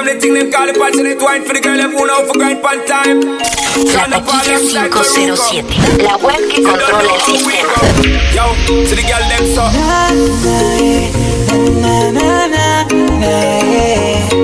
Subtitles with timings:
[0.00, 2.34] come the thing them call it passionate wine for the girl them who know for
[2.38, 3.20] grind pan time.
[3.92, 7.76] La taquilla 507, la web que controla el sistema.
[8.34, 9.64] Yo, to the girl them so.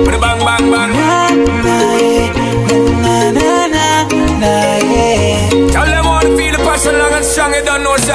[0.05, 0.96] Put it bang bang bang.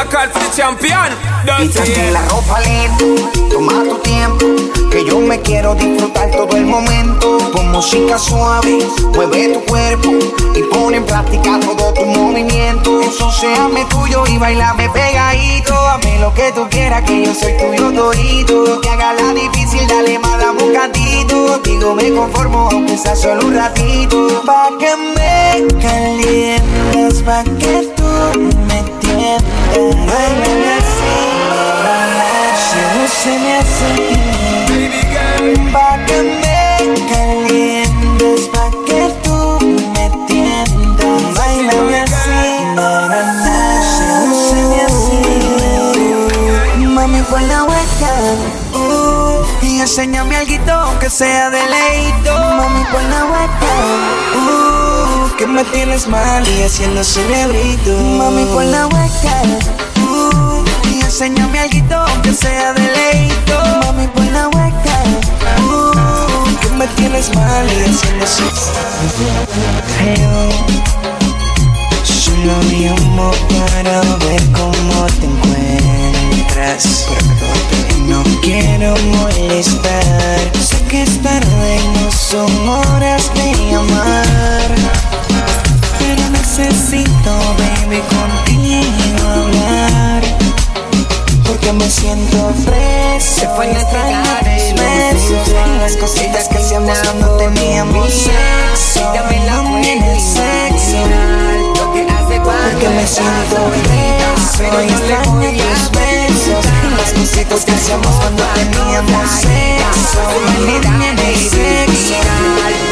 [0.02, 1.11] You don't know it's a call for the champion.
[1.59, 4.47] Quítate la ropa lento, toma tu tiempo,
[4.91, 7.38] que yo me quiero disfrutar todo el momento.
[7.52, 8.78] Con música suave,
[9.15, 10.11] mueve tu cuerpo
[10.56, 13.01] y pone en práctica todo tu movimiento.
[13.01, 15.75] Eso séame tuyo y bailame pegadito.
[15.75, 18.80] Hazme lo que tú quieras, que yo soy tuyo todito.
[18.80, 21.59] Que haga la difícil, dale más, dame un cantito.
[21.59, 24.42] Digo, me conformo, aunque sea solo un ratito.
[24.45, 28.91] Pa' que me calientes, pa' que tú me
[48.75, 54.81] uh, enséñame algo que sea de leído Mami, pon la uh,
[55.42, 56.46] Que me tienes mal.
[56.46, 59.42] Y haciendo cerebrito Mami, pon la vuelta
[60.00, 65.02] uh, Y enséñame algo que sea de leído Mami, pon la vuelta
[65.68, 67.66] uh, Que me tienes mal.
[67.66, 68.92] Y haciendo cerebrito
[72.04, 77.08] Solo llamo para ver cómo te encuentras.
[78.06, 80.38] No quiero molestar.
[80.62, 84.91] Sé que es tarde, no son horas de llamar.
[94.75, 95.49] Besos,
[95.81, 99.12] Las cositas que hacíamos cuando teníamos sexo.
[99.12, 100.97] Dame la tienes y sexo.
[101.76, 103.71] Lo que hace cuando Porque me siento
[104.59, 106.65] Pero extraño tus besos.
[106.97, 110.21] Las cositas que hacíamos cuando teníamos sexo.
[110.66, 112.15] Me tienes sexo.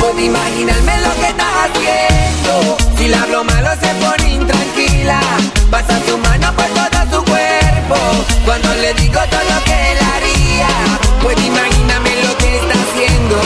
[0.01, 2.77] Puedo imaginarme lo que estás haciendo.
[2.97, 5.21] Si le hablo malo se pone intranquila.
[5.71, 7.97] Pasa su mano por todo su cuerpo.
[8.45, 10.30] Cuando le digo todo lo que él haría
[11.23, 13.37] Puedo imaginarme lo que está haciendo.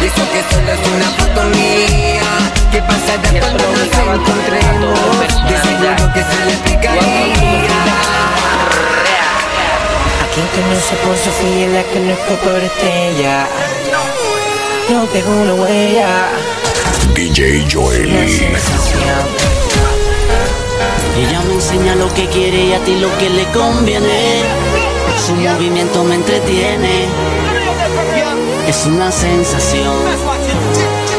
[0.00, 1.96] Dice que solo es una foto mía.
[2.72, 4.98] ¿Qué pasa de cuando nos encontremos?
[5.48, 7.76] De seguro que se le explicaría
[10.22, 13.46] A quien conoce por Sofía la conozco por Estella
[14.90, 16.28] No tengo una huella.
[17.14, 18.10] DJ Joel.
[21.16, 24.42] Ella me enseña lo que quiere y a ti lo que le conviene.
[25.24, 27.06] Su movimiento me entretiene.
[28.66, 29.94] Es una sensación.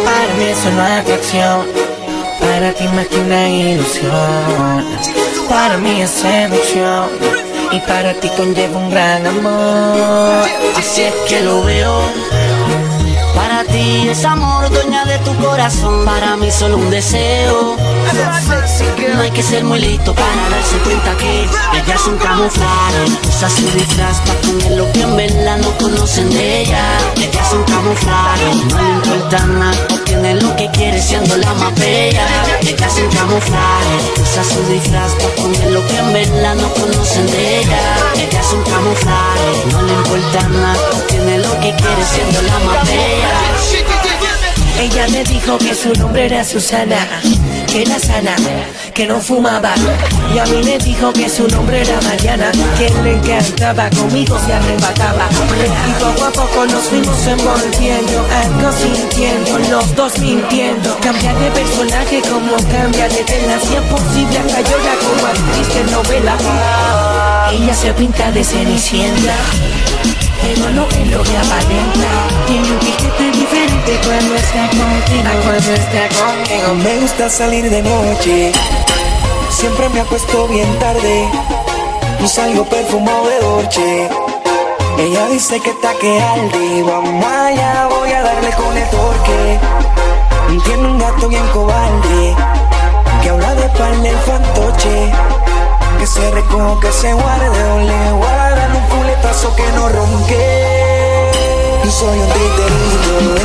[0.06, 1.66] Para mí es una atracción
[2.40, 4.86] Para ti más que una ilusión
[5.50, 7.10] Para mí es seducción
[7.72, 10.48] Y para ti conlleva un gran amor
[10.78, 12.02] Así es que lo veo.
[13.36, 16.06] Para ti es amor, dueña de tu corazón.
[16.06, 17.76] Para mí solo un deseo.
[19.14, 23.06] No hay que ser muy listo para darse cuenta que ella es un camuflaje.
[23.28, 26.84] Usa su disfraz para poner lo que en verdad no conocen de ella.
[27.16, 29.88] Ella es un camuflaje, no le importa nada.
[29.92, 32.26] Obtiene lo que quiere siendo la más bella.
[32.62, 34.22] Ella es un camuflaje.
[34.22, 37.80] Usa su disfraz para poner lo que en verdad no conocen de ella.
[38.16, 40.90] Ella es un camuflaje, no le importa nada.
[40.94, 44.28] Obtiene lo que quiere siendo la más bella.
[44.80, 47.08] Ella me dijo que su nombre era Susana,
[47.68, 48.36] que era sana,
[48.94, 49.74] que no fumaba.
[50.34, 54.54] Y a mí me dijo que su nombre era Mariana, que le encantaba, conmigo se
[54.54, 55.28] arrebataba.
[55.88, 60.98] Y poco a poco nos fuimos envolviendo, algo sintiendo, los dos mintiendo.
[61.02, 65.92] Cambiar de personaje como cambia de tela, si es posible hasta llora como actriz de
[65.92, 66.38] novela.
[67.52, 69.36] Ella se pinta de cenicienta.
[70.42, 72.10] Pero no es lo que aparenta
[72.46, 76.76] Tiene un piquete diferente cuando está contigo Cuando está conmigo.
[76.84, 78.52] Me gusta salir de noche.
[79.50, 81.30] Siempre me acuesto bien tarde.
[82.20, 84.10] No salgo perfumado de Dolce.
[85.00, 86.84] Ella dice que está que arde.
[86.84, 89.60] Vamos allá, voy a darle con el torque.
[90.66, 92.36] Tiene un gato bien cobarde
[93.22, 95.12] Que habla de pan el fantoche.
[96.00, 100.97] Que se recoja, que se guarde o le guardan un culetazo que no ronque.
[101.88, 103.36] Y soy un titerito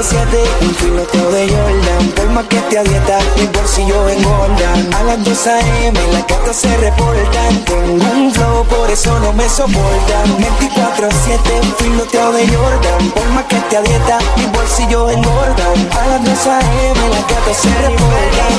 [0.00, 5.24] 24-7, un filoteo de Jordan Por más que te dieta, mi bolsillo engordan A las
[5.24, 6.00] 2 a.m.
[6.12, 12.32] las cartas se reportan Tengo un flow, por eso no me soportan 24-7, un filoteo
[12.32, 17.08] de Jordan Por más que te dieta, mi bolsillo engordan A las 2 a.m.
[17.10, 18.52] las cartas se reportan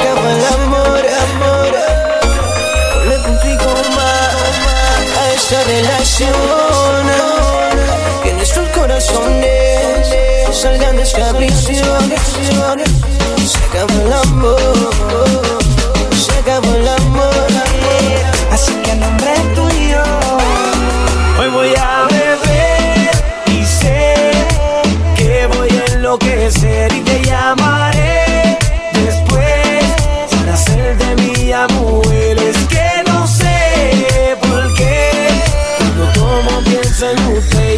[0.00, 1.02] acabó el amor,
[1.34, 1.99] amor No
[5.52, 7.10] a esta relación
[8.72, 10.08] corazones
[10.52, 12.12] salgan de esta prisión.
[13.44, 14.90] Se acabó el amor,
[16.14, 16.99] se acabó el amor.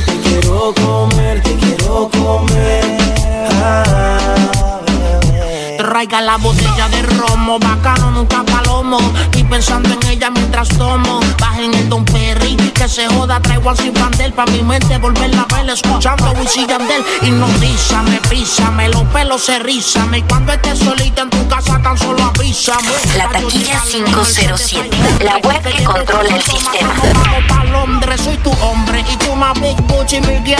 [0.04, 2.84] Te quiero comer, te quiero comer.
[3.62, 4.81] Ah,
[5.76, 8.43] Traiga la botella de romo, bacano, nunca
[9.35, 11.21] Y pensando en ella mientras tomo.
[11.39, 14.33] Bajen el Don Perry, que se joda, traigo al sin bandel.
[14.35, 17.03] Pa' mi mente volverla a ver, escuchando Wisin Yandel.
[17.23, 20.19] Hipnotízame, písame, los pelos se rízame.
[20.19, 22.89] Y cuando estés solita en tu casa, tan solo avísame.
[23.17, 26.94] La taquilla 507, la web que controla el sistema.
[27.73, 30.59] Londres, soy tu hombre y tú más Big Gucci Miguel.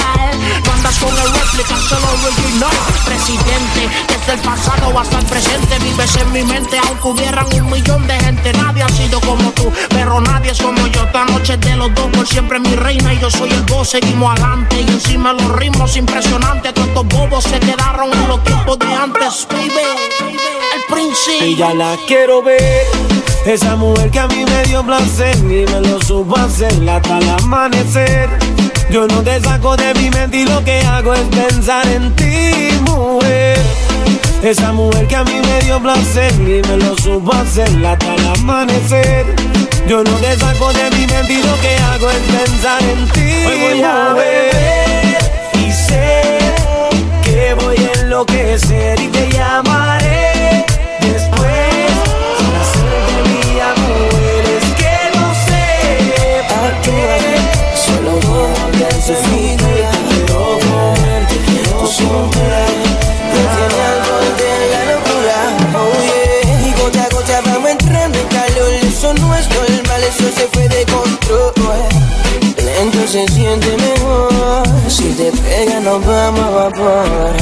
[0.65, 2.71] No andas con el réplica, solo original.
[3.05, 6.79] Presidente, desde el pasado hasta el presente, vives en mi mente.
[6.79, 10.87] Aunque hubieran un millón de gente, nadie ha sido como tú, pero nadie es como
[10.89, 11.03] yo.
[11.05, 13.91] Esta noche de los dos, por siempre mi reina y yo soy el voz.
[13.91, 16.73] Seguimos adelante y encima los ritmos impresionantes.
[16.77, 19.71] Estos bobos se quedaron en los tiempos de antes, baby.
[20.75, 21.47] El príncipe.
[21.47, 22.87] Y ya la quiero ver.
[23.45, 27.29] Esa mujer que a mí me dio placer y me lo supo hacer hasta el
[27.29, 28.31] amanecer.
[28.91, 32.79] Yo no te saco de mi mente y lo que hago es pensar en ti,
[32.83, 33.59] mujer.
[34.43, 38.27] Esa mujer que a mí me dio placer y me lo supo hacer hasta el
[38.27, 39.25] amanecer.
[39.87, 43.47] Yo no te saco de mi mente y lo que hago es pensar en ti.
[43.47, 45.17] Hoy voy a beber
[45.65, 46.39] y sé
[47.23, 49.82] que voy a enloquecer y te llamaré
[73.13, 74.63] se siente mejor.
[74.89, 77.37] Si te pega, nos vamos a vapor.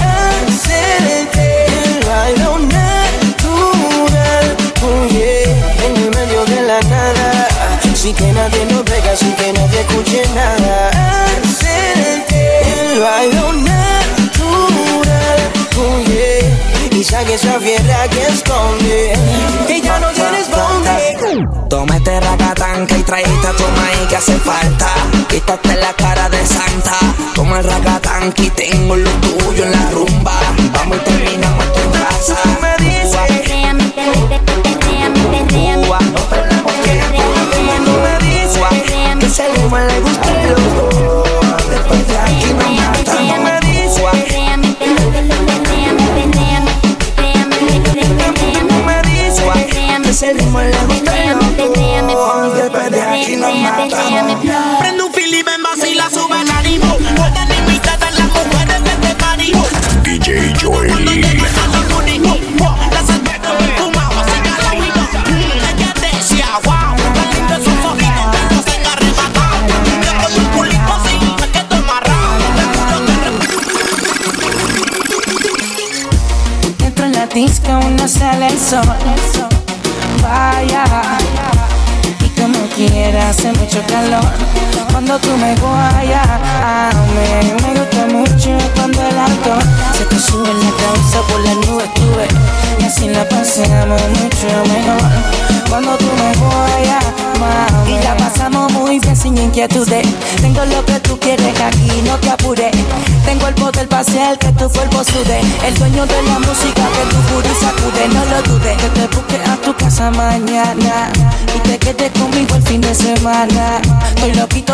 [0.49, 4.47] Hacerte el baile natural,
[4.83, 5.87] oh yeah.
[5.87, 7.49] En el medio de la nada.
[7.95, 10.91] Sin que nadie nos pega, sin que nadie escuche nada.
[11.39, 12.41] Hacerte
[12.73, 15.41] el baile natural,
[15.79, 16.99] oh yeah.
[16.99, 19.13] Y saque esa fiera que esconde.
[19.69, 21.49] Que ya no tienes bonde.
[21.69, 25.00] Toma este racatanca y traíste a tu maíz que hace falta.
[25.41, 26.99] Quítate la cara de santa.
[27.35, 29.30] Toma el racatanca y tengo tuyo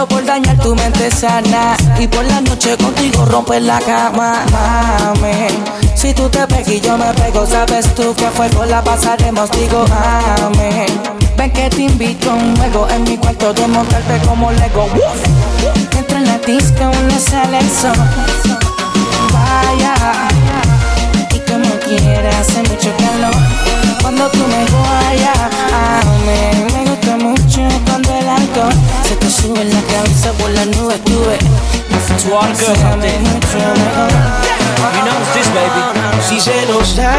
[0.08, 5.48] Por dañar tu mente sana y por la noche contigo romper la cama, mami.
[5.94, 9.84] Si tú te pegas y yo me pego, sabes tú que fuego la pasaremos, digo
[10.42, 10.86] amén.
[11.36, 14.88] Ven que te invito a un juego en mi cuarto de montarte como Lego.
[15.96, 17.96] Entra en la disco, no sale el sol.
[19.32, 19.94] Vaya,
[21.34, 23.34] y como quiera, hace mucho calor.
[24.00, 25.38] Cuando tú me vayas,
[25.72, 28.72] a mí me gusta mucho cuando el alcohol
[29.06, 31.38] se te sube en la cabeza por las nubes, tuve.
[31.38, 33.20] To all the girls out there.
[34.94, 35.80] You know this, baby.
[36.28, 37.14] Si se nos da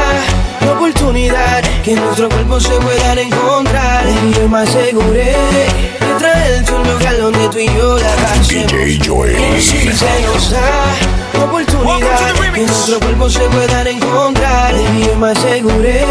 [0.61, 4.03] la oportunidad que nuestro cuerpo se puedan encontrar,
[4.35, 8.71] yo me aseguré de traerte un lugar donde tú y yo la pasemos.
[8.71, 9.61] bien.
[9.61, 10.85] Si se nos da
[11.33, 16.05] la oportunidad que nuestro cuerpo se puedan encontrar, yo me aseguré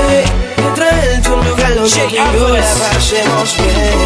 [1.29, 1.91] un lugar y
[2.37, 3.99] yo la pasemos bien.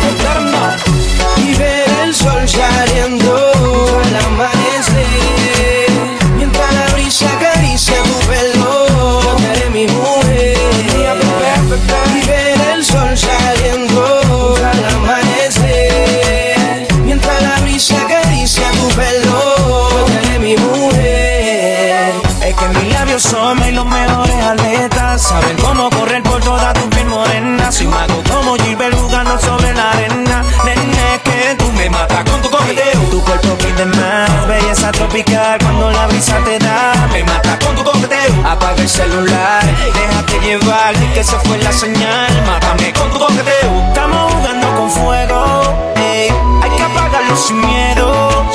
[1.36, 5.90] Y ver el sol saliendo al amanecer,
[6.36, 8.86] mientras la brisa acaricia tu pelo,
[9.22, 10.56] yo te haré mi mujer.
[12.14, 20.16] Y ver el sol saliendo al amanecer, mientras la brisa acaricia tu pelo, yo te
[20.18, 22.12] haré mi mujer.
[22.42, 25.56] Es que mis labios son los mejores atletas Saben
[34.92, 38.44] Cuando la brisa te da, me mata con tu coqueteo.
[38.44, 43.86] Apaga el celular, déjate llevar que se fue la señal, mátame con tu coqueteo.
[43.88, 48.46] Estamos jugando con fuego, Hay que apagarlo sin miedo,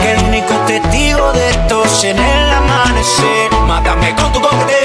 [0.00, 3.52] Que el único testigo de esto será el amanecer.
[3.66, 4.83] Mátame con tu coqueteo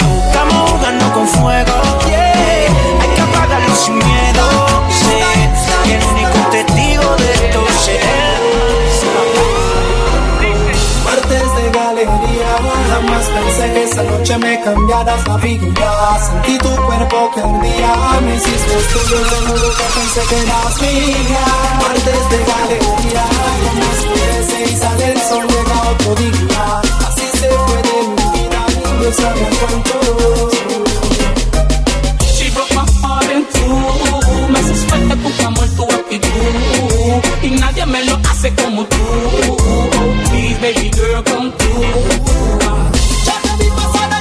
[14.30, 16.20] noche me cambiaras la vida.
[16.20, 19.18] Sentí tu cuerpo que ardía, me hiciste tuyo,
[19.48, 21.46] juro que pensé que eras mía.
[21.82, 23.26] Martes de galería,
[23.66, 26.82] jamás pude y sale el sol, llega otro día.
[27.08, 29.96] Así se fue de mi vida, y yo sabía cuánto.
[34.50, 34.60] Me
[34.90, 36.30] falta tu amor, tu actitud.
[37.44, 38.98] Y nadie me lo hace como tú.
[40.30, 41.84] Please, baby girl, come through.
[43.26, 44.19] Ya te vi pasar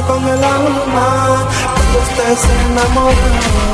[0.00, 1.46] con el alma.
[1.74, 3.72] Cuando estés enamorado.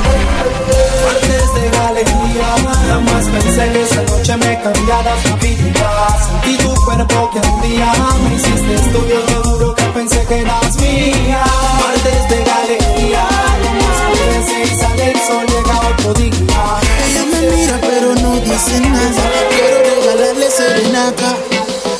[1.05, 2.49] Martes de galería,
[2.89, 6.17] jamás pensé que esa noche me cambiaras la vida.
[6.25, 10.75] Sentí tu cuerpo que un día me hiciste tuyo, te juro que pensé que eras
[10.77, 11.43] mía.
[11.83, 13.25] Martes de galería,
[13.63, 16.63] jamás pude y sale el sol, llega otro día.
[17.07, 19.23] Ella me mira pero no dice nada.
[19.49, 21.37] Quiero regalarle serenata.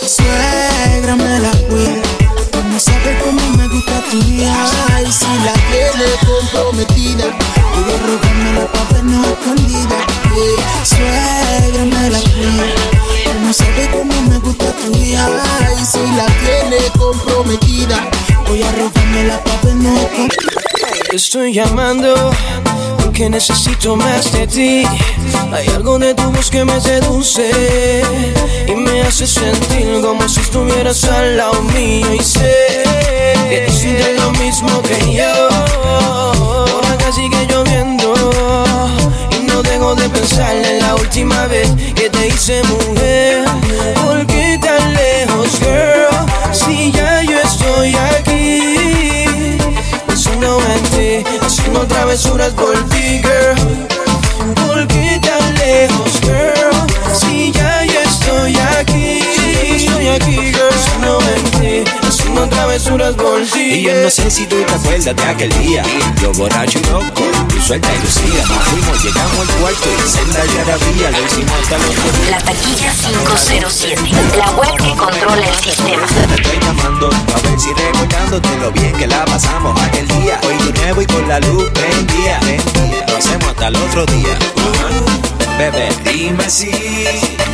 [0.05, 2.01] Suegra me la cuida.
[2.69, 4.53] No sabe cómo gusta tu vida.
[5.07, 7.25] Y si la tiene comprometida,
[7.73, 9.97] voy a la papel no escondida.
[10.35, 10.85] Yeah.
[10.85, 12.65] Suegra me la cuida.
[13.43, 15.43] No sabe cómo me gusta tu vida.
[15.79, 18.09] Y si la tiene comprometida,
[18.47, 20.59] voy a robarme la papel no escondida.
[21.11, 22.31] Estoy llamando
[23.03, 24.83] porque necesito más de ti.
[25.51, 28.01] Hay algo de tu voz que me seduce
[28.67, 32.13] y me hace sentir como si estuvieras al lado mío.
[32.13, 32.88] Y sé
[33.49, 35.49] que sientes lo mismo que yo.
[36.71, 38.13] Por acá sigue lloviendo
[39.31, 43.45] y no dejo de pensar en la última vez que te hice mujer.
[44.03, 46.25] ¿Por qué tan lejos, girl?
[46.51, 49.57] Si ya yo estoy aquí
[50.07, 50.83] pensando en
[51.23, 53.88] ti, haciendo travesuras por ti, girl.
[62.83, 63.55] Travesuras.
[63.55, 65.83] Y yo no sé si tú te acuerdas de aquel día
[66.21, 70.43] Yo borracho y loco, tú suelta y lucía Nos fuimos, llegamos al cuarto y senda
[70.43, 74.01] de arabía Lo hicimos hasta los La taquilla 507,
[74.37, 76.07] la web que controla el sistema.
[76.07, 80.71] Te estoy llamando a ver si recordándote lo bien que la pasamos aquel día Hoy
[80.71, 82.39] de nuevo y con la luz prendía.
[83.07, 84.37] Lo hacemos hasta el otro día.
[85.57, 86.71] Bebé, dime si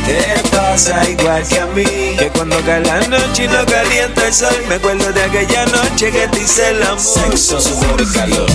[0.06, 1.84] te pasa igual que a mí.
[2.18, 6.10] Que cuando cae la noche y no calienta el sol, me acuerdo de aquella noche
[6.10, 7.00] que te hice el amor.
[7.00, 8.50] Sexo, sudor calor.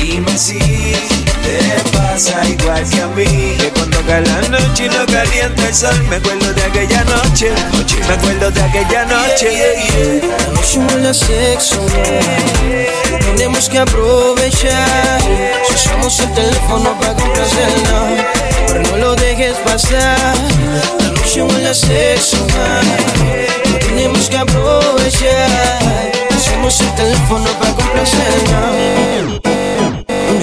[0.00, 0.58] Dime si
[1.46, 3.56] te pasa igual que a mí.
[3.58, 7.52] Que cuando cae la noche y no calienta el sol, me acuerdo de aquella noche.
[8.08, 9.48] Me acuerdo de aquella noche.
[10.22, 11.86] La noche sexo,
[13.20, 15.20] tenemos que aprovechar.
[15.68, 18.26] Si usamos el teléfono para complacerla
[18.66, 20.34] pero no lo dejes pasar.
[20.98, 22.36] La noche huele sexo,
[23.80, 25.50] tenemos que aprovechar.
[26.34, 28.96] Hacemos el teléfono para complacerla.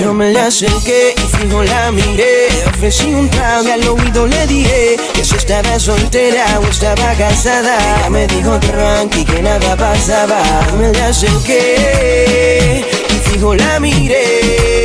[0.01, 4.47] Yo me la acerqué y fijo la miré Ofrecí un trago y al oído le
[4.47, 10.41] dije Que si estaba soltera o estaba casada Ella me dijo tranqui que nada pasaba
[10.77, 14.83] Me la acerqué y fijo la miré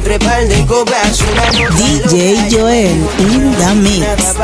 [0.00, 1.18] entre par de copas
[2.08, 4.34] DJ Joel in the mix.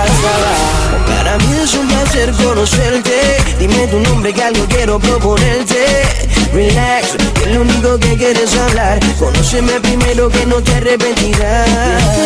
[1.07, 3.39] Para mí es un placer conocerte.
[3.59, 5.87] Dime tu nombre que algo quiero proponerte.
[6.53, 8.99] Relax, que lo único que quieres hablar.
[9.19, 11.69] Conóceme primero que no te arrepentirás.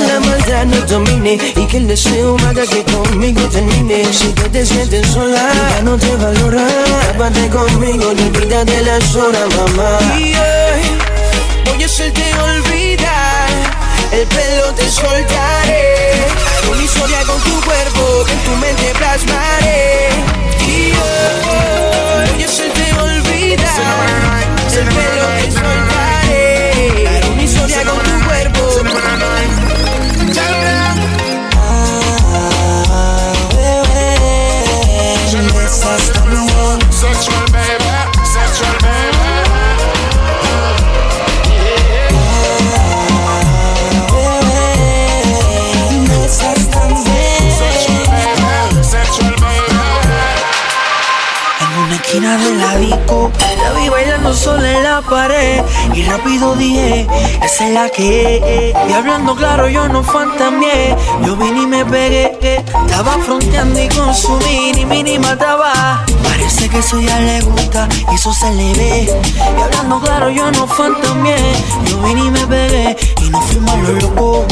[0.08, 4.04] La maldad no domine y que el deseo haga que conmigo termine.
[4.12, 6.66] Si tú te sientes sola, ya no te valora.
[7.12, 9.98] Tápate conmigo y olvídate las horas, mamá.
[11.64, 13.48] Voy a hacerte olvidar,
[14.12, 16.26] el pelo te soltaré.
[16.70, 20.08] Una historia con tu cuerpo, que en tu mente plasmaré.
[20.66, 22.42] Y hoy
[24.76, 25.28] el pelo
[27.42, 28.60] historia con tu cuerpo.
[53.10, 55.62] La vi bailando sola en la pared.
[55.94, 57.06] Y rápido dije,
[57.42, 58.74] esa es la que.
[58.88, 60.96] Y hablando claro, yo no fantameé.
[61.24, 62.38] Yo vine y me pegué.
[62.40, 66.04] Estaba fronteando y con su mini, mini mataba.
[66.22, 69.20] Parece que eso ya le gusta y eso se le ve.
[69.56, 71.36] Y hablando claro, yo no fantameé.
[71.86, 72.96] Yo vine y me pegué
[73.30, 74.46] y nos fuimos a lo loco.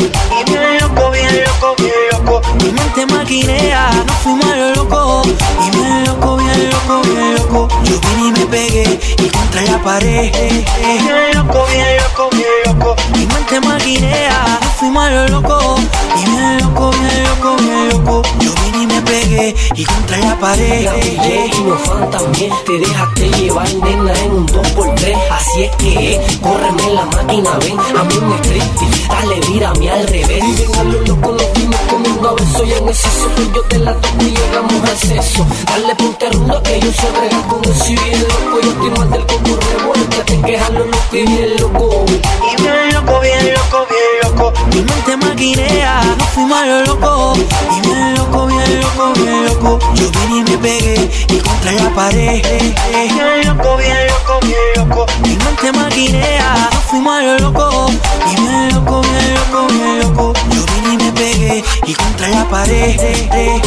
[0.46, 2.40] Bien loco, bien loco, bien loco.
[2.62, 5.22] Mi mente maquinea, nos fuimos a lo loco.
[5.66, 7.68] Y bien loco, bien loco, bien loco.
[7.84, 10.32] Yo vine y me pegué y contra la pared.
[10.32, 12.96] Bien loco, bien loco, bien loco.
[13.14, 15.76] Mi mente maquinea, nos fuimos a lo loco.
[16.16, 18.22] Y bien loco, bien loco, bien loco.
[18.40, 20.84] Yo vine me pegué y contra la pared.
[20.84, 25.76] La pillé y no fan también Te dejaste llevar, nena, en un 2x3 Así es
[25.76, 30.44] que es, córreme en la máquina, ven A mí un striptease, dale, mírame al revés.
[30.44, 33.62] Y ven a lo loco, nos fuimos comiendo a besos Y en ese que yo
[33.62, 35.46] te la toco y llegamos al sexo.
[35.66, 39.26] Dale ponte rundo que yo se brega con Y bien loco, yo estoy mal del
[39.26, 42.04] coco Revuélvete que jalo loco y bien loco.
[42.08, 44.52] Y bien loco, bien loco, bien loco.
[44.72, 47.32] Mi mente maquinea, nos fuimos a lo loco.
[47.76, 48.77] Y bien loco, bien loco,
[49.14, 49.78] bien loco.
[49.94, 52.42] Yo vine y me pegué y contra la pared.
[52.90, 55.06] Bien loco, bien loco, bien loco.
[55.22, 57.90] Mi mente maquinea, nos fuimos a lo loco.
[58.30, 60.32] Y bien loco, bien loco, bien loco.
[60.50, 63.00] Yo vine y me pegué y contra la pared.
[63.32, 63.62] En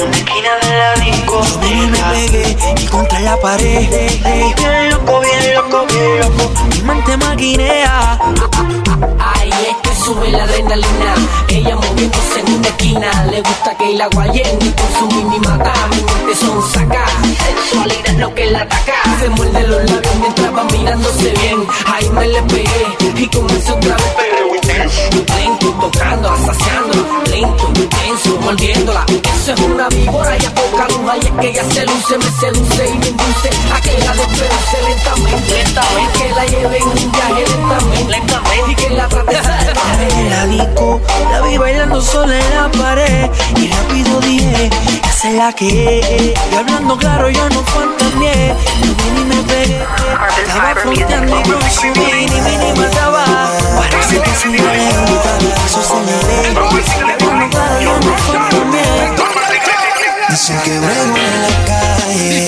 [0.00, 1.42] una esquina de la disco.
[1.44, 3.88] Yo vine y me pegué y contra la pared.
[4.56, 6.52] Bien loco, bien loco, bien loco.
[6.70, 8.18] Mi mente maquinea.
[9.18, 9.50] Ay,
[10.06, 11.14] sube la adrenalina.
[11.48, 13.26] Ella moviéndose en una esquina.
[13.26, 17.04] Le gusta que la guayen y con su mini mata Mi mente son saca.
[17.44, 18.94] Sensualidad es lo que la ataca.
[19.20, 21.66] Se muerde los labios mientras va mirándose bien.
[21.92, 24.14] Ahí me le pegué y comencé otra vez.
[24.16, 24.46] Pero
[25.36, 29.04] Lento, tocando, asaciando Lento, intenso, mordiéndola.
[29.08, 31.00] Eso es una víbora y a poca luz.
[31.10, 34.82] Ay, es que ella se luce, me seduce y me induce A que la despedace
[34.88, 35.54] lentamente.
[35.54, 38.10] Lentamente Que la lleve en un viaje lentamente.
[38.10, 38.70] Lentamente.
[38.70, 39.36] Y que la trate
[40.00, 43.30] en la disco, la vi bailando sola en la pared.
[43.56, 44.70] Y rápido dije,
[45.08, 48.54] esa es la que es Y hablando claro yo no fantaseé.
[48.82, 49.86] Yo vine y me pegué.
[50.42, 53.24] Estaba fronteando y con su mini mini mataba.
[53.76, 54.70] Parece que no
[55.66, 56.52] eso se le ve.
[56.52, 58.16] Y hablando claro yo no
[60.28, 62.44] Dicen que brego en la calle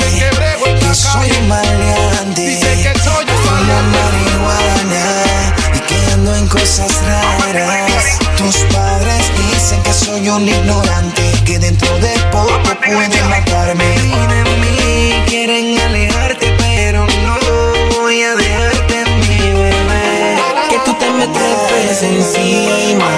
[0.81, 2.61] Que soy un maleante.
[3.03, 5.48] Fumo marihuana Y que ando
[6.47, 8.19] cosas raras.
[8.37, 13.95] Tus padres dicen que soy un ignorante, que dentro de poco pueden matarme.
[13.97, 14.09] Y
[14.61, 20.37] mí quieren alejarte, pero no voy a dejarte, mi bebé.
[20.71, 23.09] Que tú te me trepes encima.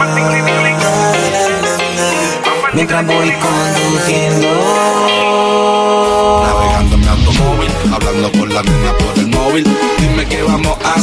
[2.73, 4.49] Mientras voy conduciendo,
[6.47, 9.20] navegando en mi automóvil, hablando con la nena por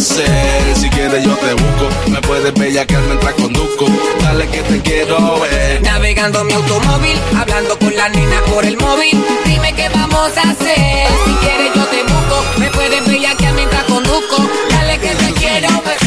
[0.07, 1.89] si quieres, yo te busco.
[2.09, 3.85] Me puedes bellaquear mientras conduzco.
[4.21, 5.81] Dale que te quiero ver.
[5.81, 9.21] Navegando mi automóvil, hablando con la nena por el móvil.
[9.45, 11.07] Dime qué vamos a hacer.
[11.25, 12.43] Si quieres, yo te busco.
[12.57, 14.37] Me puedes bellaquear mientras conduzco.
[14.69, 15.97] Dale que te quiero ver.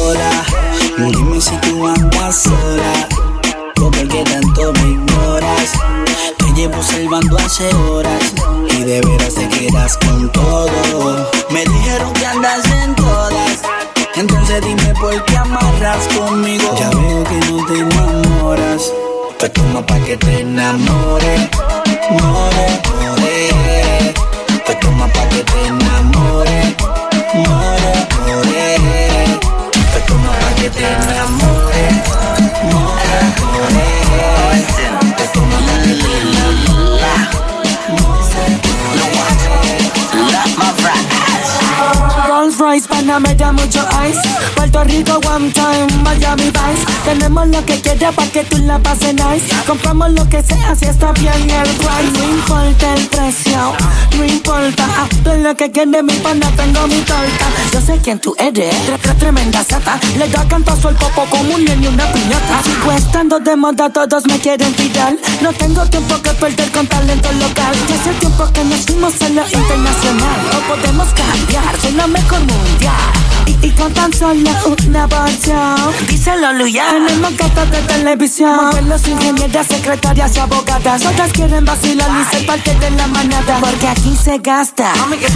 [0.00, 0.44] Hola,
[0.96, 3.08] dime si tú andas sola.
[3.74, 5.72] ¿Por qué tanto me ignoras?
[6.38, 8.32] Te llevo salvando hace horas
[8.70, 10.70] y de veras te quedas con todo.
[15.94, 16.74] Conmigo.
[16.78, 18.92] Ya veo que no te enamoras.
[19.38, 21.48] Te tomo pa' que te enamore.
[22.10, 24.14] More, more.
[24.66, 26.74] Te tomo pa' que te enamore.
[27.34, 27.92] More,
[28.26, 28.66] more.
[29.92, 31.84] Te tomo pa' que te enamore.
[32.72, 33.86] More, more.
[35.16, 36.16] Te tomo pa' que te
[42.58, 42.86] Royce,
[43.36, 44.20] Mucho ice.
[44.56, 46.86] Puerto Rico, one time, Miami Vice.
[47.04, 49.46] Tenemos lo que quieras para que tú la pases nice.
[49.66, 52.12] Compramos lo que sea si está bien el price.
[52.18, 53.72] No importa el precio,
[54.16, 54.86] no importa.
[54.98, 57.46] Ah, tú lo que quieres, mi pana, tengo mi torta.
[57.72, 59.98] Yo sé quién tú eres, tre- tre- tremenda sata.
[60.18, 62.62] Le da cantazo el popo como un niño y una piñata.
[62.64, 65.14] Sigo estando de moda, todos me quieren tirar.
[65.42, 67.74] No tengo tiempo que perder con talento local.
[67.88, 70.40] Ya hace tiempo que nos fuimos a lo internacional.
[70.52, 72.94] No podemos cambiar, soy la mejor mundial.
[73.46, 74.50] Y, y con tan solo
[74.86, 75.76] una porción.
[76.08, 76.84] Díselo, Luya.
[76.90, 78.56] Tenemos gatas de televisión.
[78.56, 83.58] Modelos, ingenieras, secretarias y abogadas Otras quieren vacilar y ser parte de la manada.
[83.60, 84.92] Porque aquí se gasta.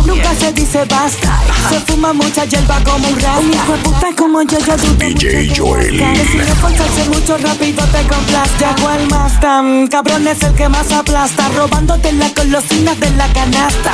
[0.07, 1.41] Nunca se dice basta.
[1.69, 3.39] Se fuma mucha hierba como un rasta.
[3.39, 5.99] Un hijo de puta como yo, yo dudo DJ Joel.
[6.31, 10.91] Si no esforzarse mucho rápido te complaste ¿Cuál más tan cabrón es el que más
[10.93, 11.49] aplasta.
[11.57, 13.93] Robándote las golosinas de la canasta.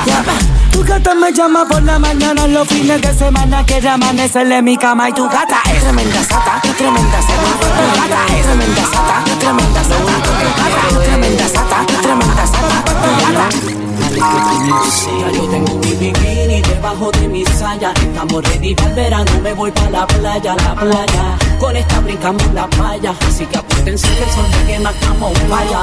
[0.72, 4.76] Tu gata me llama por la mañana Los fines de semana quiere amanecerle en mi
[4.76, 9.82] cama Y tu gata es tremenda sata Tremenda sata Tu gata es tremenda sata Tremenda
[9.84, 12.84] sata Tu gata es tremenda sata Tremenda sata.
[12.84, 13.48] Tu gata
[15.36, 17.92] yo tengo mi bikini debajo de mi saya.
[17.92, 21.38] Estamos ready para el verano, me voy para la playa, la playa.
[21.60, 25.82] Con esta brincamos la playa Así que apúntense que el sol me quema como falla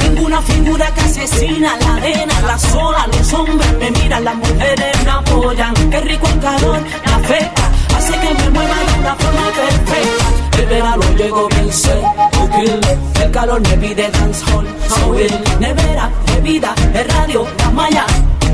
[0.00, 5.04] Tengo una figura que asesina la arena, la sola Los hombres me miran, las mujeres
[5.04, 9.46] me apoyan Qué rico el calor, la afecta Hace que me mueva de una forma
[9.60, 12.02] perfecta El verano llegó bien sé,
[13.22, 18.06] El calor me pide dancehall, so ill Nevera, bebida, el radio, la malla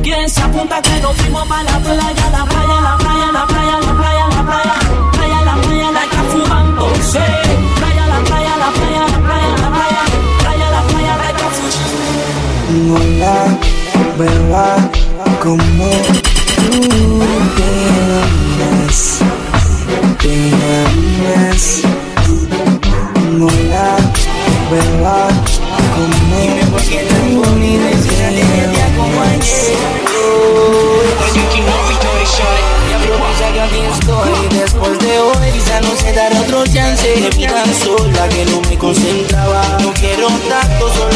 [0.02, 3.80] ¿Quién se apunta que nos fuimos para la playa, la playa, la playa, la playa,
[3.80, 4.74] la playa, la playa,
[5.12, 7.18] playa, la playa, la está fumando, sí.
[7.76, 10.02] Playa, la playa, la playa, la playa, la playa,
[12.86, 12.96] fumando.
[12.96, 13.58] Hola,
[14.18, 14.76] beba,
[15.42, 15.90] como
[16.56, 16.70] tú
[17.56, 17.70] te
[18.62, 19.18] amas,
[20.20, 20.34] te
[20.84, 21.82] amas.
[23.38, 23.88] Hola,
[24.70, 25.18] beba,
[25.94, 27.16] como tú te
[32.96, 37.46] Aprovecha que aquí estoy Después de hoy quizá no se dará otro chance Te vi
[37.46, 41.15] tan sola que no me concentraba No quiero tanto, solo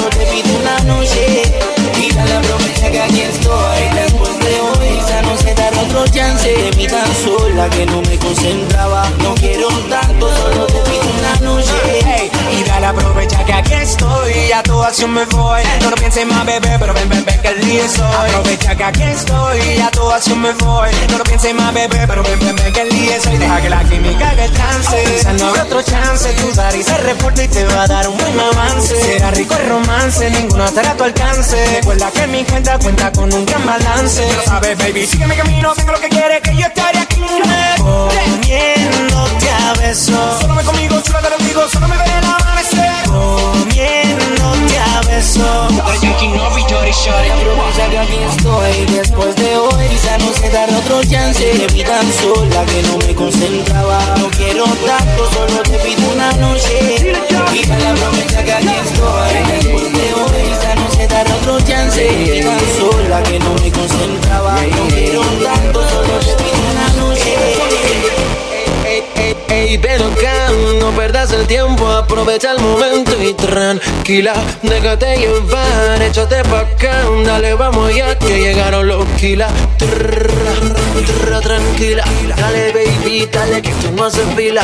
[6.42, 9.08] Te vi tan sola que no me concentraba.
[9.22, 12.30] No quiero tanto, solo te pido una noche.
[12.58, 15.62] Y dale aprovecha que aquí estoy A tu acción me voy.
[15.80, 18.30] No lo pienses más bebé Pero ven, ven, ven que el día soy.
[18.30, 20.88] Aprovecha que aquí estoy A tu acción me voy.
[21.08, 23.38] No lo pienses más bebé Pero ven, ven, ven que el día soy.
[23.38, 25.04] Deja que la química el trance.
[25.04, 28.18] Quizás no habrá otro chance Tu y se reporta y te va a dar un
[28.18, 28.96] buen avance.
[29.00, 31.56] Será rico el romance Ninguno estará a tu alcance.
[31.76, 34.32] Recuerda que mi cuenta cuenta con un gran balance.
[34.34, 37.20] Lo sabes baby Sigue mi camino Tengo lo que quieres Que yo estaré aquí.
[37.78, 40.40] Comiéndote a besos.
[40.40, 42.39] Solo me conmigo Chula te lo digo Solo me amanecer
[45.20, 48.96] Comiéndote a besos Aprovecha que aquí estoy.
[48.96, 51.44] Después de hoy quizá no se dará otro chance.
[51.44, 53.98] Te vi tan sola que no me concentraba.
[54.18, 57.14] No quiero tanto, solo te pido una noche.
[57.52, 59.56] Y dale aprovecha que aquí estoy.
[59.56, 62.02] Después de hoy quizá no se dará otro chance.
[62.02, 64.54] Te vi tan sola que no me concentraba.
[64.54, 68.09] No quiero tanto, solo te pido una noche
[69.50, 74.32] Ey, ven acá, no perdas el tiempo, aprovecha el momento y tranquila,
[74.62, 79.52] déjate llevar, échate pa' acá, dale, vamos ya que llegaron los kilas.
[79.76, 79.88] Tra,
[81.26, 82.04] tra, tranquila.
[82.36, 84.62] Dale, baby, dale que tú no haces fila.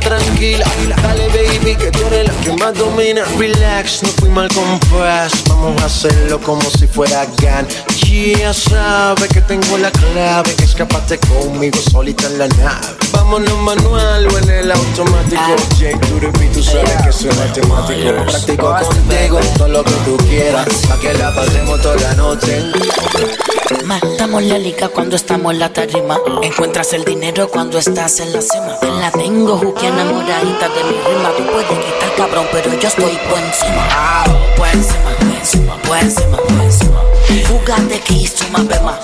[0.00, 0.66] Tranquila,
[1.02, 3.22] dale, baby, que tú eres la que más domina.
[3.38, 5.32] Relax, no fui mal compás.
[5.48, 7.66] Vamos a hacerlo como si fuera GAN.
[8.08, 10.54] Ya sabe que tengo la clave.
[10.62, 12.87] Escapate conmigo solita en la nave.
[13.12, 15.42] Vámonos manual o en el automático.
[15.78, 15.98] Jake,
[16.52, 18.24] tú sabes que soy matemático.
[18.26, 20.66] Practico contigo todo lo que tú quieras.
[20.88, 22.62] Pa' que la pasemos toda la noche.
[23.84, 26.18] Matamos la liga cuando estamos en la tarima.
[26.42, 28.76] Encuentras el dinero cuando estás en la cima.
[29.00, 31.30] La tengo, Juki, enamoradita de mi rima.
[31.36, 33.88] Tú puedes quitar cabrón, pero yo estoy por encima.
[33.90, 34.24] Ah,
[34.56, 37.00] por encima, por encima, por encima, por encima.
[37.46, 38.98] Fugate que hizo más bema.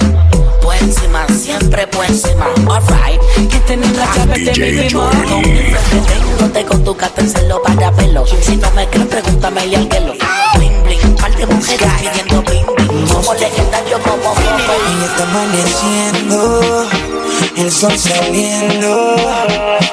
[0.64, 2.46] Por encima, siempre por encima.
[2.66, 5.10] Alright, que tenés la clave de mi rima.
[5.28, 6.96] Con mi frente tengo, tengo tu
[7.46, 8.24] lo para pelo.
[8.26, 10.14] Si no me crees, pregúntame y al hielo.
[10.56, 13.08] Bling, bling, par de mujeres pidiendo bling, bling.
[13.08, 16.86] Somos legendarios como Y está amaneciendo,
[17.58, 19.16] el sol saliendo.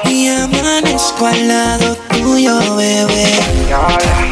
[0.06, 3.26] Y amanezco al lado tuyo, bebé.
[3.68, 4.31] Y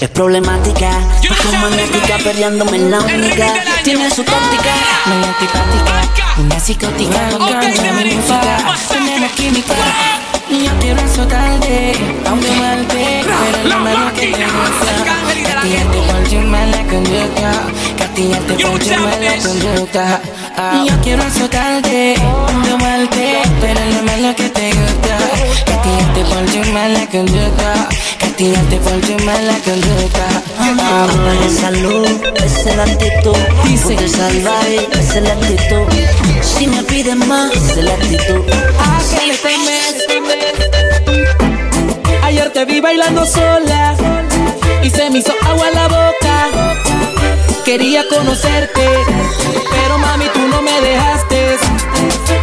[0.00, 0.90] Es problemática,
[1.28, 3.52] poco magnética, perdiéndome en la única.
[3.84, 4.72] Tiene su táctica,
[5.04, 7.28] muy antipática, una psicótica.
[7.28, 9.74] Canta mi música, tenemos química.
[10.48, 11.92] Y yo quiero azotarte,
[12.26, 15.52] aunque malte, pero no me lo que te gusta.
[15.52, 17.52] Castigarte por tu mala conducta,
[17.98, 20.20] castigarte por tu mala conducta.
[20.60, 22.14] Y yo quiero azotarte,
[22.80, 23.80] malte, pero
[24.20, 25.18] lo que te gusta.
[25.64, 30.26] Castigarte por tu mala conducta, castigarte por tu mala conducta.
[31.60, 32.06] Salud,
[32.44, 33.36] esa es la actitud.
[33.82, 35.86] Ponte salvaje, es la actitud.
[36.42, 38.44] Si me pides más, es la actitud.
[38.78, 39.94] ¿A qué le temes?
[42.22, 43.96] Ayer te vi bailando sola
[44.82, 46.48] y se me hizo agua la boca.
[47.64, 48.88] Quería conocerte,
[49.70, 49.89] pero
[50.40, 51.58] tú no me dejaste.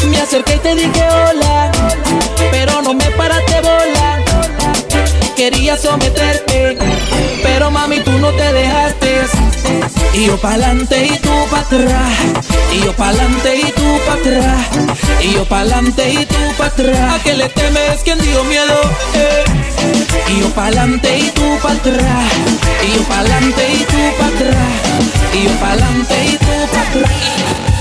[0.09, 1.71] Me acerqué y te dije hola,
[2.51, 4.23] pero no me paraste bola.
[5.35, 6.77] Quería someterte,
[7.43, 9.21] pero mami tú no te dejaste.
[10.13, 12.13] Y yo pa'lante y tú pa' atrás.
[12.73, 14.67] Y yo pa'lante y tú pa' atrás.
[15.21, 17.19] Y yo pa'lante y tú pa' atrás.
[17.19, 18.01] ¿A qué le temes?
[18.03, 18.81] ¿Quién dio miedo?
[19.13, 19.43] Eh.
[20.29, 22.31] Y yo pa'lante y tú pa' atrás.
[22.83, 24.71] Y yo pa'lante y tú pa' atrás.
[25.33, 27.76] Y yo pa'lante y tú pa' atrás.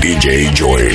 [0.00, 0.94] DJ Joel.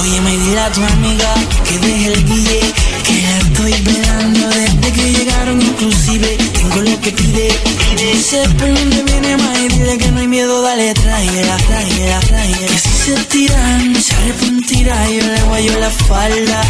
[0.00, 1.34] Oye, me dile a tu amiga
[1.68, 2.60] que deje el guille,
[3.04, 7.48] que la estoy velando desde que llegaron, inclusive tengo lo que pide.
[7.98, 11.56] Dice, pero dónde viene más y dile que no hay miedo, dale, tráela.
[12.66, 16.62] Que si se tiran, se arrepentirá, yo le guayo la falda.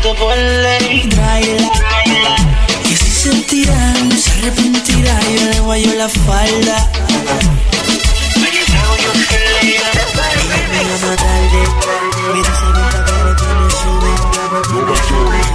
[0.00, 0.78] Tráela,
[2.84, 6.88] que si se tiran, se arrepentirá, yo le guayo la falda.
[8.38, 8.48] Me
[10.84, 11.62] llama tarde,
[12.32, 14.12] mira esa boca que le tiene sube.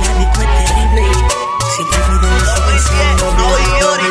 [0.02, 1.04] La disco es terrible,
[1.76, 4.08] siempre fue de los ojos doble, doble.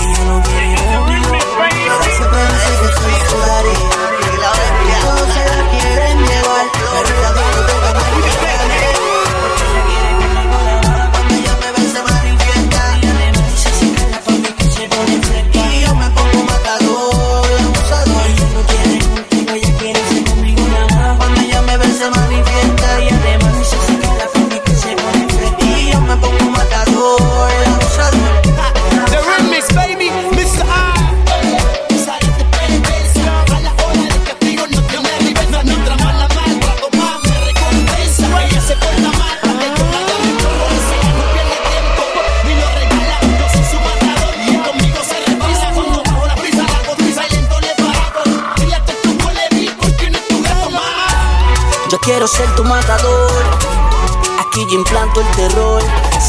[0.00, 1.18] Ella no quiere doble,
[1.58, 3.74] pero siempre dice que soy su daddy.
[3.74, 3.89] Todos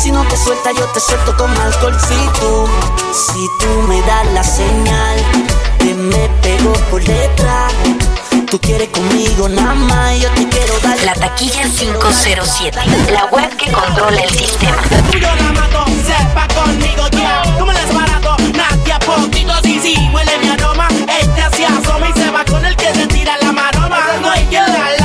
[0.02, 1.96] Si no te suelta, yo te suelto con alcohol.
[2.00, 2.68] Si tú,
[3.14, 5.18] si tú me das la señal,
[5.78, 7.72] que me pego por detrás.
[8.50, 12.80] Tú quieres conmigo nada más, yo te quiero dar La taquilla 507,
[13.12, 14.82] la web que controla el sistema.
[15.12, 17.44] Yo la mato, sepa conmigo ya.
[17.60, 20.88] Como les barato, nadie a poquito, sí, sí, huele mi aroma.
[20.90, 24.00] Este se asoma y se va con el que se tira la maroma.
[24.20, 25.01] No hay que la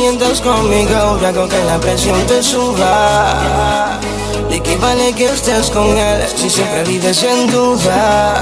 [0.00, 4.00] calientas conmigo, yo hago que la presión te suba.
[4.48, 8.40] ¿De qué vale que estés con él si siempre vives en duda?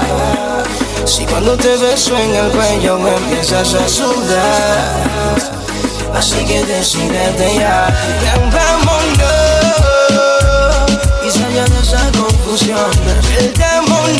[1.03, 4.95] Si cuando te beso en el cuello empiezas a sudar.
[6.15, 7.93] Así que decídete ya,
[8.53, 9.27] vámonos
[11.27, 12.89] y salga de esa confusión.
[13.35, 14.19] Perdémonos,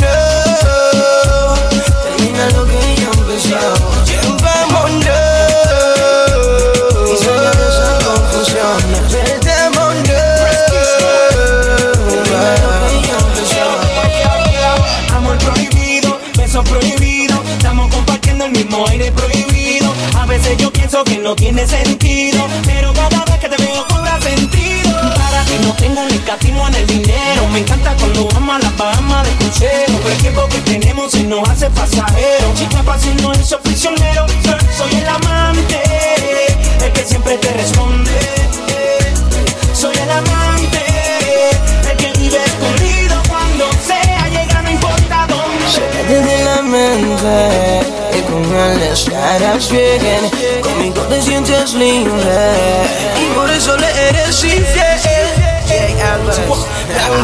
[2.03, 3.88] termina lo que ya empezó.
[20.89, 24.89] Pienso que no tiene sentido, pero cada vez que te veo cobra sentido.
[25.15, 28.71] Para que no tengo un escatismo en el dinero, me encanta cuando vamos a la
[28.71, 29.99] Bahama de crucero.
[30.01, 32.53] Pero el tiempo que tenemos se nos hace pasajero.
[32.55, 34.25] Chica, fácil no es prisionero,
[34.77, 35.79] soy, el amante,
[36.83, 38.11] el que siempre te responde.
[39.73, 40.85] Soy el amante,
[41.91, 46.23] el que vive escondido cuando sea llega, no importa dónde.
[46.23, 47.98] De la mente
[48.49, 50.29] con él estarás bien.
[50.63, 52.11] Conmigo te sientes libre
[53.21, 54.99] y por eso le eres infiel.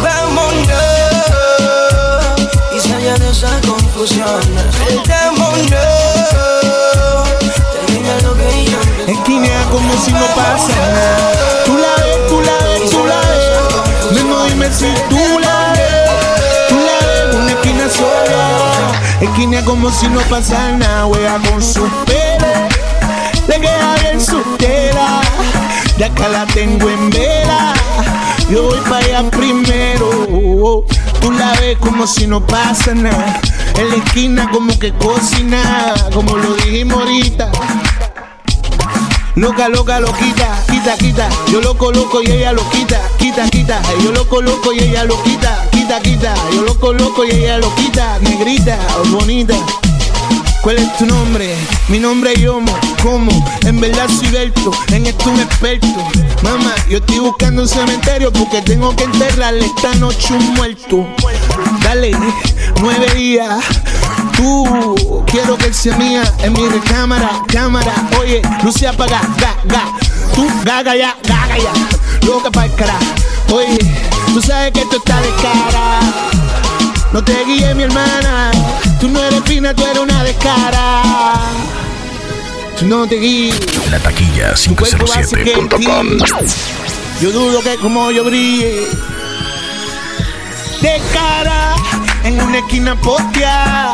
[0.01, 0.67] Vámonos
[2.75, 4.41] y salga de esa confusión.
[5.07, 5.67] Vámonos,
[7.73, 9.11] termina lo que yo empecé.
[9.11, 11.63] Esquinea como si no pasa nada.
[11.65, 14.11] Tú la ves, tú la ves, tú la ves.
[14.11, 15.84] Neno, dime si tú la ves.
[19.25, 19.31] Sola.
[19.31, 21.05] Esquinea como si no pasa nada.
[21.05, 22.47] Juega con su pelo.
[23.47, 25.21] Le queda bien su tela.
[25.97, 27.73] Ya acá la tengo en vela.
[28.49, 30.85] Yo voy para allá primero.
[31.21, 33.39] Tú la ves como si no pasa nada.
[33.77, 35.93] En la esquina como que cocina.
[36.13, 37.51] Como lo dijimos ahorita.
[39.35, 41.29] Loca, loca, lo quita, quita, quita.
[41.51, 43.81] Yo lo coloco y ella lo quita, quita, quita.
[44.01, 46.33] Yo lo coloco y ella lo quita, quita, quita.
[46.51, 48.77] Yo lo coloco y ella lo quita, negrita,
[49.11, 49.55] bonita.
[50.61, 51.55] ¿Cuál es tu nombre?
[51.89, 52.75] Mi nombre es Yomo.
[53.03, 53.31] ¿Cómo?
[53.65, 55.87] En verdad soy Berto, en esto un experto.
[56.41, 61.07] Mamá, yo estoy buscando un cementerio porque tengo que enterrarle esta noche un muerto.
[61.83, 62.11] Dale,
[62.81, 63.63] nueve días.
[64.35, 67.93] Tú, quiero que sea mía en mi recámara, cámara.
[68.19, 69.83] Oye, luce apaga, ga, ga.
[70.33, 71.73] Tú, gaga ya, gaga ya.
[72.25, 72.97] Loca para el cara.
[73.53, 73.77] Oye,
[74.35, 75.99] tú sabes que esto está de cara.
[77.13, 78.51] No te guíes, mi hermana.
[78.99, 81.01] Tú no eres fina, tú eres una descara.
[82.77, 83.57] Tú no te guíes.
[83.89, 86.07] La taquilla Tu cuerpo hace que 507.com.
[86.17, 86.53] brille.
[87.21, 88.87] Yo dudo que como yo brille.
[90.81, 91.73] De cara
[92.25, 93.93] en una esquina postea.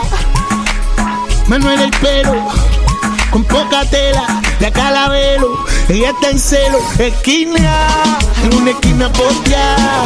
[1.45, 2.47] Manuel el pelo
[3.29, 4.41] con poca tela.
[4.61, 6.77] De acá la velo, ella está en celo.
[6.99, 7.73] Esquina
[8.43, 10.05] en una esquina postea.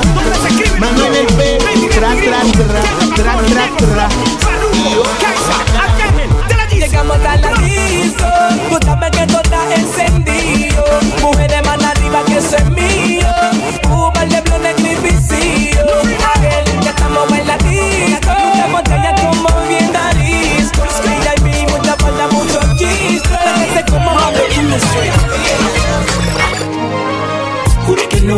[0.79, 2.81] Manuel el pelo, tra, tra, tra,
[3.15, 4.09] tra, tra, tra.
[6.71, 8.29] Llegamos a la disco,
[8.85, 10.54] sabes que todo está encendido.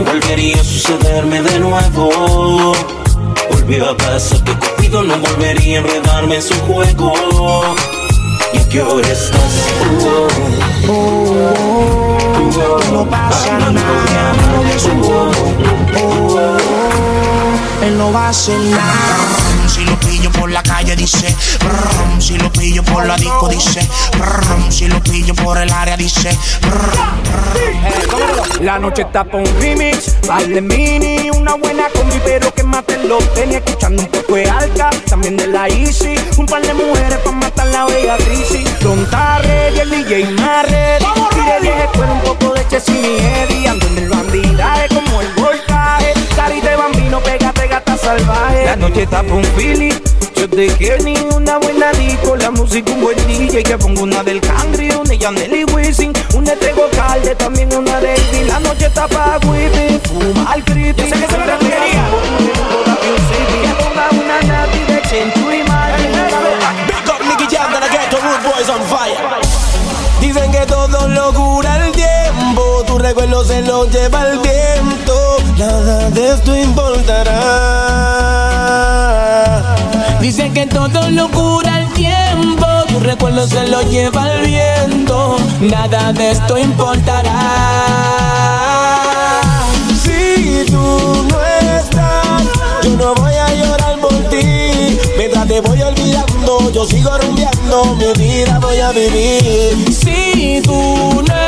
[0.07, 2.73] Volvería a sucederme de nuevo.
[3.51, 7.13] Volvió a pasar que contigo no volvería a enredarme en su juego.
[8.53, 9.67] ¿Y a qué hora estás?
[10.87, 11.17] Uh,
[12.93, 14.33] no pasa nada,
[17.83, 19.56] él no va a hacer nada.
[20.39, 21.35] Por la calle dice,
[22.19, 23.87] si lo pillo por la disco dice,
[24.69, 26.37] si lo pillo por el área dice.
[28.61, 30.15] La noche está por un remix,
[30.47, 34.89] de mini, una buena combi, pero que mate lo tenía escuchando un poco de alta,
[35.07, 38.79] también de la Easy, un par de mujeres para matar la Beatriz.
[38.81, 40.99] Don Tarre y el DJ Marre,
[41.31, 45.33] tire 10 escuela, un poco de Chessy y Eddie, ando en el bandidaje como el
[45.33, 48.65] voltaje, cari de bambino, pégate gata salvaje.
[48.65, 49.89] La noche está por un Philly,
[50.35, 54.39] yo te Kenny, una buena disco, la música un buen DJ, que pongo una del
[54.39, 58.85] Cangri, una de Nelly Wisin, una de Tego Calde, también una de Elvin, la noche
[58.85, 61.01] está pa' Whippy, fuma al creepy.
[61.01, 62.03] Yo sé que se me la quería.
[64.11, 64.76] Una nati
[73.07, 77.33] recuerdo se lo lleva el viento, nada de esto importará.
[80.19, 86.11] Dicen que todo lo cura el tiempo, tu recuerdo se lo lleva el viento, nada
[86.11, 87.39] de esto importará.
[90.03, 91.41] Si tú no
[91.79, 92.43] estás,
[92.83, 94.99] yo no voy a llorar por ti.
[95.17, 99.93] Mientras te voy olvidando, yo sigo rumbeando, mi vida voy a vivir.
[99.93, 101.46] Si tú no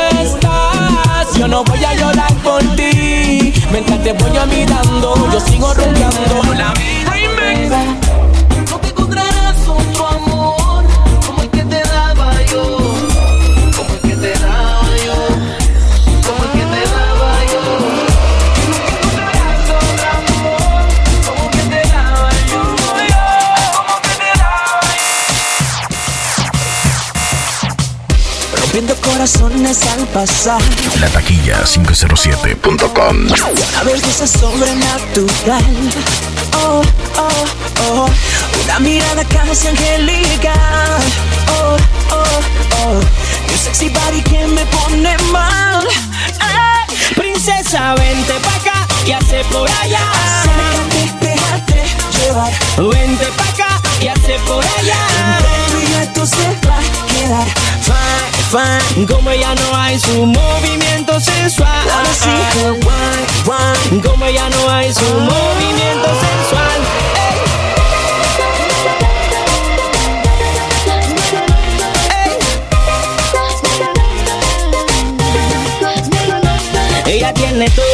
[1.40, 3.52] yo no voy a llorar por ti.
[3.72, 5.72] Mientras te voy mirando, yo sigo.
[5.74, 8.09] La vida
[29.20, 30.62] corazones al pasar.
[30.98, 33.16] La taquilla 507.com.
[33.26, 35.62] Una sobrenatural.
[36.64, 36.80] Oh,
[37.18, 37.44] oh,
[37.90, 38.08] oh.
[38.64, 41.02] Una mirada casi angelical.
[41.48, 41.76] Oh,
[42.12, 42.40] oh,
[42.80, 43.00] oh.
[43.46, 45.86] Y un sexy body que me pone mal.
[47.14, 50.00] Princesa, vente pa' acá, ¿qué hace por allá?
[50.40, 51.82] Acércate, déjate
[52.16, 52.52] llevar.
[52.78, 53.69] Vente pa' acá,
[54.00, 54.96] ¿qué hace por allá?
[55.36, 57.46] Entre tú y yo esto se va a quedar
[57.80, 59.06] fine, fine.
[59.06, 61.88] Como ella no hay su movimiento sensual.
[61.90, 62.28] Ahora sí,
[62.62, 62.78] wine,
[63.46, 64.02] wine.
[64.02, 66.80] Como ella no hay su movimiento sensual.
[77.06, 77.16] Ey.
[77.16, 77.86] Ella tiene todo,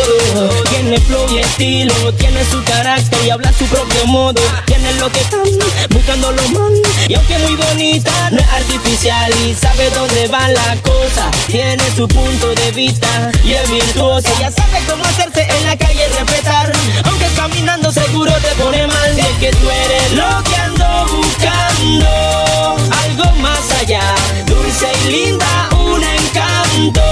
[0.71, 5.21] tiene flow y estilo, tiene su carácter y habla su propio modo, tiene lo que
[5.21, 5.43] están
[5.91, 6.73] buscando los man,
[7.09, 12.07] y aunque muy bonita, no es artificial y sabe dónde va la cosa, tiene su
[12.07, 16.73] punto de vista y es virtuosa, ella sabe cómo hacerse en la calle respetar,
[17.05, 22.77] aunque caminando seguro te pone mal, y es que tú eres lo que ando buscando,
[23.05, 24.15] algo más allá,
[24.47, 27.03] dulce y linda, un encanto,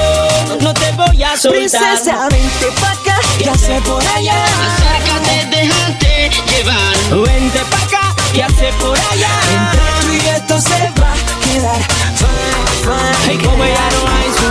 [0.61, 1.53] no te voy a soltar.
[1.53, 4.45] Princesa, vente pa' acá, ¿qué hace por allá?
[4.45, 7.27] Acércate, déjate llevar.
[7.27, 9.29] Vente pa' acá, ¿qué hace por allá?
[9.53, 11.83] Entre tú y esto se va a quedar
[12.19, 13.29] fine, fine.
[13.29, 14.49] Ay, como ya no hay su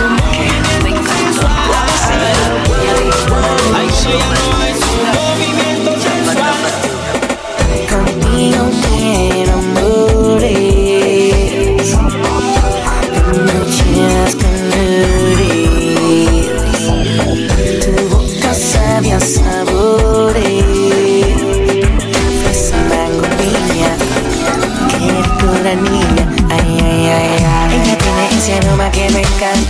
[1.08, 1.64] sensual.
[3.74, 5.23] Ay, si ya no hay su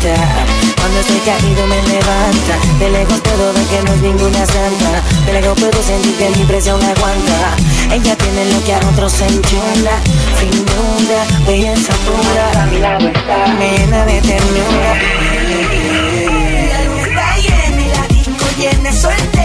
[0.04, 2.54] Cuando estoy caído me levanta.
[2.78, 5.02] De lejos puedo ver que no es ninguna santa.
[5.24, 7.56] De lejos puedo sentir que mi presión aguanta.
[7.90, 9.96] Ella tiene lo que a otros enchula.
[10.38, 12.62] Finura, belleza pura.
[12.62, 13.46] A mi lado está.
[13.58, 14.94] Me llena de ternura.
[16.68, 18.92] La luz está llena y la disco llena.
[18.92, 19.43] Suelte.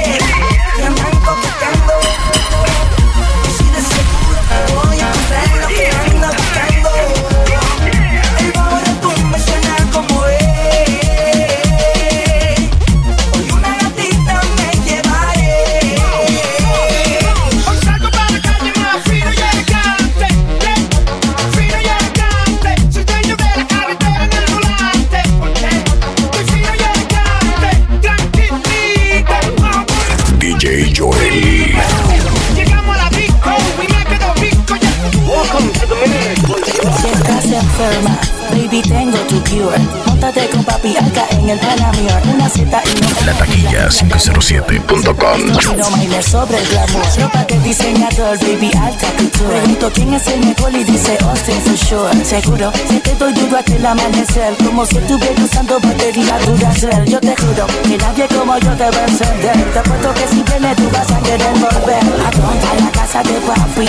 [37.79, 38.19] Enferma.
[38.51, 39.77] Baby, tengo tu cure.
[40.05, 42.11] Móntate con papi acá en el Panamir.
[42.33, 43.25] Una cita y no.
[43.25, 45.77] La taquilla 507.com.
[45.77, 47.05] No bailes sobre el glamour.
[47.19, 49.59] Ropa de diseñador, baby, alta couture.
[49.59, 52.25] Pregunto quién es el mejor y dice Austin for sure.
[52.25, 54.55] Seguro, si te doy duro hasta el amanecer.
[54.65, 57.05] Como si estuviera usando batería Duracell.
[57.05, 59.73] Yo te juro que nadie como yo te va a encender.
[59.73, 62.03] Te apuesto que si vienes tú vas a querer volver.
[62.25, 63.85] A a la casa de papi.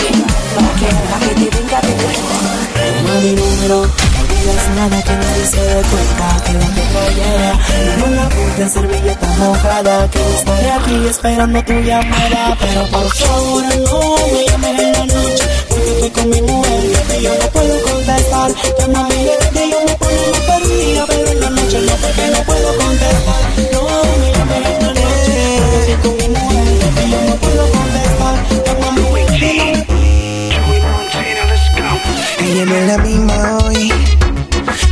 [0.55, 5.46] Pa' que, pa' que te venga de Toma mi número, no digas nada que nadie
[5.46, 7.54] se dé cuenta que lo tengo ayer.
[7.98, 12.56] No la puta en servilleta mojada, que estaré aquí esperando tu llamada.
[12.60, 16.84] Pero por favor no me llames en la noche, porque estoy con mi mujer
[17.18, 18.50] y yo no puedo contestar.
[18.50, 19.20] Mi
[19.60, 23.42] y yo me pongo más perdida, pero en la noche no porque no puedo contestar.
[23.72, 23.82] No
[24.20, 24.89] me llames en la noche,
[32.61, 33.90] Ella no es la misma hoy.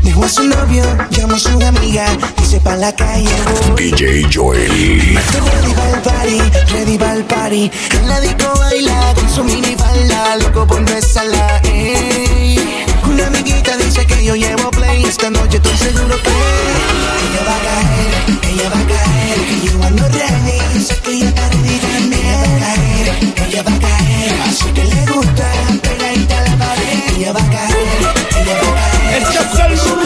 [0.03, 2.07] Dejó a su novio, llamó a su amiga
[2.43, 3.29] se pa' la calle.
[3.71, 3.91] voy.
[3.91, 5.19] DJ Joel.
[5.19, 6.41] Ready pa'l party,
[6.73, 7.71] ready pa'l party.
[7.93, 12.59] En la disco baila con su mini falda, loco por besarla, ey.
[13.05, 17.61] Una amiguita dice que yo llevo play, esta noche estoy seguro que ella va a
[17.69, 19.39] caer, ella va a caer.
[19.47, 22.25] Que yo ando ready, sé que ella está ready también.
[22.25, 24.41] Ella va a caer, ella va a caer.
[24.49, 25.47] Así que le gusta,
[27.19, 27.75] Ella va a caer,
[28.39, 29.23] ella va a caer.
[29.23, 29.97] Este es el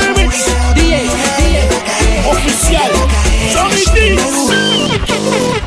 [0.00, 0.34] remix.
[0.74, 1.04] DJ,
[1.36, 2.92] DJ, oficial.
[3.52, 4.16] Johnny D.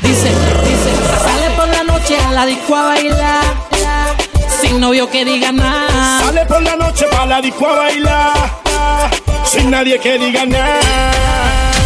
[0.02, 0.30] Dice,
[0.66, 0.92] dice,
[1.24, 3.44] sale por la noche a la disco a bailar.
[4.60, 6.22] Sin novio que diga nada.
[6.26, 8.34] Sale por la noche para la disco a bailar.
[9.46, 11.79] Sin nadie que diga nada.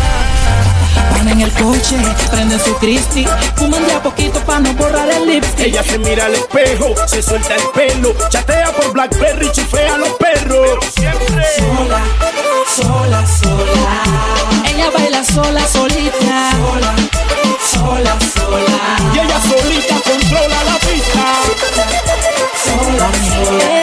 [1.23, 1.95] Van en el coche,
[2.31, 3.25] prende su Cristi.
[3.55, 5.67] Fuman de a poquito para no borrar el lipstick.
[5.67, 10.09] Ella se mira al espejo, se suelta el pelo, chatea por Blackberry, chifea a los
[10.13, 10.83] perros.
[10.93, 12.01] Siempre sola,
[12.75, 14.03] sola, sola.
[14.67, 16.51] Ella baila sola, solita.
[16.51, 16.93] Sola,
[17.71, 19.13] sola, sola.
[19.13, 21.39] Y ella solita controla la pista.
[22.65, 23.11] Sola,
[23.45, 23.82] sola.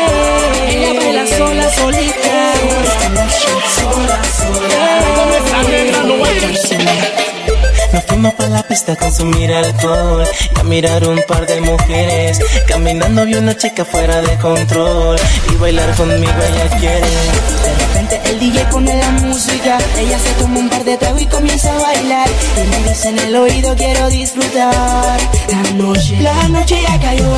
[8.20, 12.38] Fuimos para la pista consumir alcohol y a mirar un par de mujeres.
[12.68, 15.18] Caminando vi una chica fuera de control
[15.50, 17.00] y bailar conmigo ella quiere.
[17.00, 21.26] De repente el DJ pone la música, ella se toma un par de tragos y
[21.28, 22.28] comienza a bailar.
[22.58, 25.18] Y me dice en el oído quiero disfrutar.
[25.48, 27.32] La noche, la noche ya cayó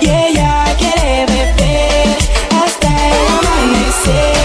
[0.00, 2.18] y ella quiere beber
[2.62, 4.43] hasta el amanecer.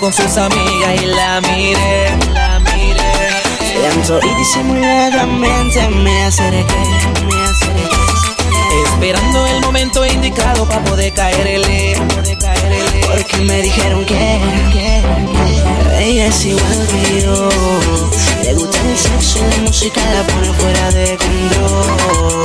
[0.00, 3.80] Con sus amigas y la miré, la miré.
[3.80, 6.74] lento y disimuladamente me acerqué,
[7.24, 7.96] me acerqué.
[8.84, 11.94] Esperando el momento indicado para poder caerle.
[13.06, 14.40] Porque me dijeron que,
[14.72, 15.02] que,
[15.92, 17.48] que ella es igual que yo.
[18.42, 22.42] Le gusta el sexo, la música la pone fuera de control.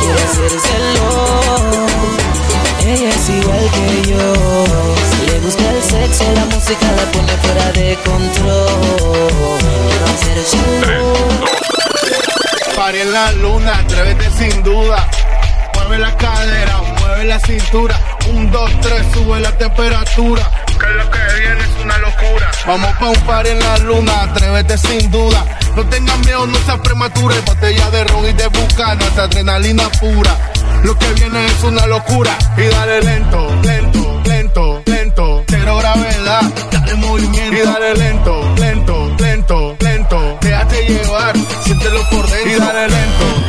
[0.00, 1.08] Quiere hacérselo.
[2.86, 4.81] Ella es igual que yo.
[6.12, 8.82] Sexo, la música la pone fuera de control.
[10.20, 10.82] Quiero
[12.94, 15.08] en la luna, atrévete sin duda.
[15.74, 17.98] Mueve la cadera, mueve la cintura.
[18.30, 20.50] Un, dos, tres, sube la temperatura.
[20.66, 22.50] Que lo que viene es una locura.
[22.66, 25.44] Vamos pa' un par en la luna, atrévete sin duda.
[25.74, 27.34] No tengas miedo, no seas prematura.
[27.46, 30.36] Botella de ron y de bucana, esa adrenalina pura.
[30.82, 32.36] Lo que viene es una locura.
[32.58, 34.82] Y dale lento, lento, lento.
[36.40, 37.54] Dale movimiento.
[37.54, 40.38] Y dale lento, lento, lento, lento.
[40.40, 42.50] Déjate llevar, siéntelo por dentro.
[42.50, 43.41] Y dale lento,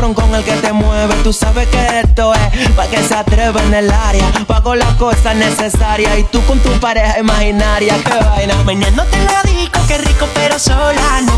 [0.00, 1.14] cabrón con el que te mueve.
[1.22, 4.24] Tú sabes que esto es pa' que se atreva en el área.
[4.46, 7.94] Pago las cosas necesarias y tú con tu pareja imaginaria.
[8.02, 8.54] Qué vaina.
[8.64, 11.36] Mañana te la digo, qué rico, pero sola no.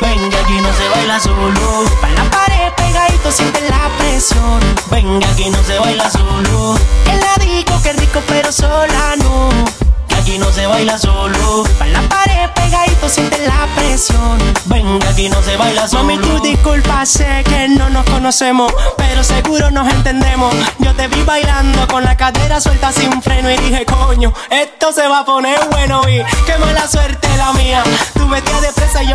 [0.00, 1.84] Venga, aquí no se baila solo.
[2.00, 4.60] Pa' la pared pegadito, siente la presión.
[4.92, 6.78] Venga, aquí no se baila solo.
[7.06, 9.83] En la disco, qué rico, pero sola no.
[10.24, 11.64] Aquí no se baila solo.
[11.78, 14.38] Pa' la pared pegadito, siente la presión.
[14.64, 16.04] Venga, aquí no se baila solo.
[16.04, 20.54] Mami, tú disculpa, sé que no nos conocemos, pero seguro nos entendemos.
[20.78, 25.06] Yo te vi bailando con la cadera suelta sin freno y dije, coño, esto se
[25.06, 27.82] va a poner bueno y qué mala suerte la mía.
[28.14, 28.24] Tú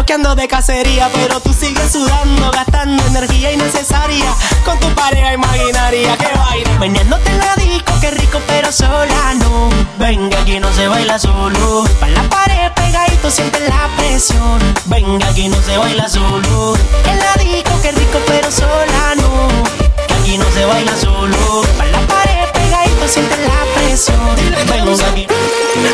[0.05, 4.33] que ando de cacería, pero tú sigues sudando, gastando energía innecesaria
[4.63, 6.15] con tu pareja imaginaria.
[6.17, 9.48] Que vaina, meneándote en la disco, qué rico, pero sola no.
[9.97, 11.85] Venga, aquí no se baila solo.
[11.99, 14.59] Pa' la pared pegadito, siente la presión.
[14.85, 16.75] Venga, aquí no se baila solo.
[17.05, 19.47] En la disco, qué rico, pero sola no.
[20.07, 21.63] Que aquí no se baila solo.
[21.77, 23.68] Pa' la pared pegadito, siente la presión.
[23.89, 25.25] Venga aquí.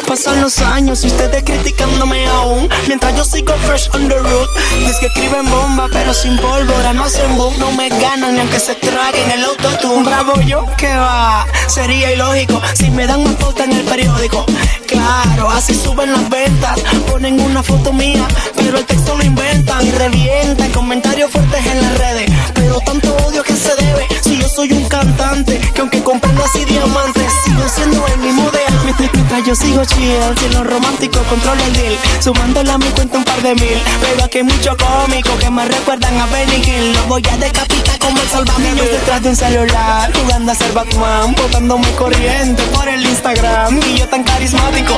[0.05, 2.67] Pasan los años y ustedes criticándome aún.
[2.87, 4.49] Mientras yo sigo fresh on the road.
[4.85, 8.59] Es que escriben bomba pero sin pólvora No hacen boom, no me ganan ni aunque
[8.59, 10.03] se traguen el autotune.
[10.03, 14.45] Bravo yo, que va, sería ilógico Si me dan una foto en el periódico.
[14.87, 16.77] Claro, así suben las ventas.
[17.09, 18.27] Ponen una foto mía,
[18.57, 19.87] pero el texto lo inventan.
[19.87, 22.29] Y revientan comentarios fuertes en las redes.
[22.53, 26.65] Pero tanto odio que se debe Si yo soy un cantante Que aunque comprendo así
[26.65, 27.14] diamantes
[27.55, 31.97] Sigo siendo el mismo de antes yo sigo chill, si lo romántico controla el deal.
[32.19, 33.81] Sumándole a mi cuenta un par de mil.
[34.01, 36.93] Pero aquí hay mucho cómico que me recuerdan a Benny Hill.
[36.93, 40.11] Lo voy a decapitar como el salvavidas detrás de un celular.
[40.13, 43.79] Jugando a ser Batman, botándome corriente por el Instagram.
[43.87, 44.93] Y yo tan carismático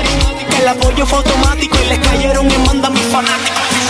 [0.50, 3.67] que el apoyo fue automático Y les cayeron y mandan mis fanáticos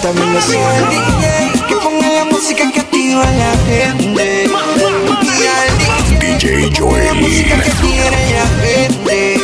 [0.00, 4.46] Bien el DJ Que ponga la música que activa a la gente.
[4.46, 7.14] Y al DJ la Joel.
[7.16, 9.34] música que quiere la gente.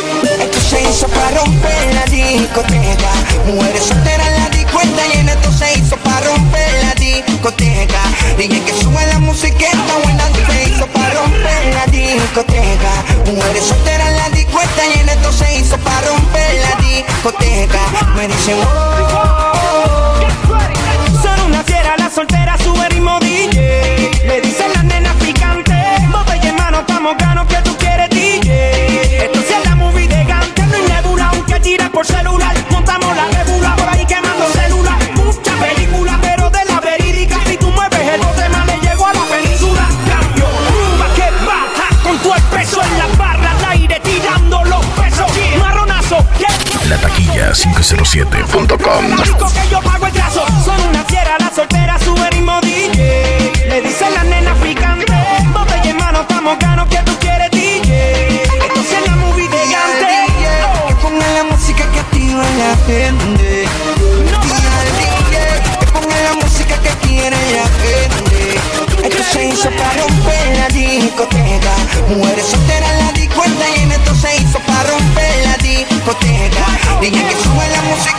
[0.41, 3.11] Esto se hizo para romper la discoteca.
[3.45, 8.01] Mujeres solteras en la discoteca y en esto se hizo para romper la discoteca.
[8.37, 12.91] Dije que sube la música está buena Se hizo para romper la discoteca.
[13.27, 17.79] Mujeres solteras en la discoteca y en esto se hizo para romper la discoteca.
[18.15, 19.28] Me dicen oh,
[47.59, 49.17] 507.com.
[49.21, 50.45] Rico que yo pago el trazo.
[50.63, 53.51] Son una fiera, la soltera sube ritmo DJ.
[53.67, 55.17] Le dicen las nenas picantes.
[55.51, 58.43] Botella en mano, estamos ganos que tú quieres DJ.
[58.43, 60.25] Esto es la movie de Gante.
[60.87, 63.67] Que ponga la música que activa a la gente.
[64.97, 65.35] DJ,
[65.81, 68.59] que ponga la música que quiere la gente.
[69.03, 71.73] Esto se hizo para romper la discoteca.
[72.07, 76.88] Mujeres solteras en la discoteca y en esto se hizo para romper la discoteca.
[77.01, 78.17] Dije que sube la música.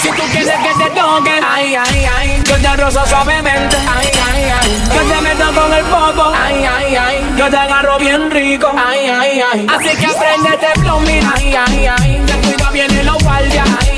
[0.00, 4.44] Si tú quieres que te toque, ay, ay, ay, yo te rozo suavemente, ay, ay,
[4.62, 8.70] ay, yo te meto con el popo, ay, ay, ay, yo te agarro bien rico,
[8.76, 13.22] ay, ay, ay, así que aprendete plumbing, ay, ay, ay, te cuida bien en los
[13.24, 13.95] guardias, ay,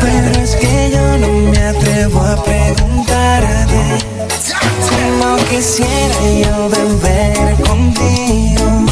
[0.00, 3.98] pero es que yo no me atrevo a preguntarte.
[4.88, 8.86] Como quisiera yo beber contigo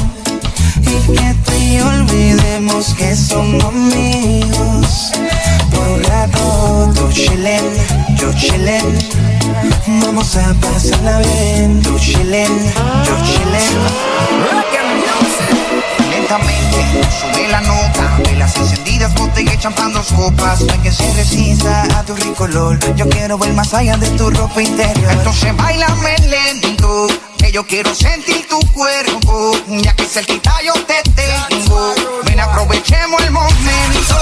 [0.83, 5.13] y que tú y olvidemos que somos amigos.
[5.71, 7.65] Por un rato tú chillen,
[8.17, 8.99] yo chillen.
[10.03, 12.53] Vamos a pasarla bien, tú chillen,
[13.05, 14.09] yo chillen.
[16.29, 20.63] Lentamente, sube la nota Velas encendidas, botella y champán, dos copas.
[20.63, 22.79] Para que se resista a tu rico olor.
[22.97, 25.11] Yo quiero ver más allá de tu ropa interior.
[25.11, 27.07] Entonces bailame lento
[27.39, 29.53] Que yo quiero sentir tu cuerpo.
[29.69, 34.17] Ya que cerquita yo te tengo Ven aprovechemos el momento.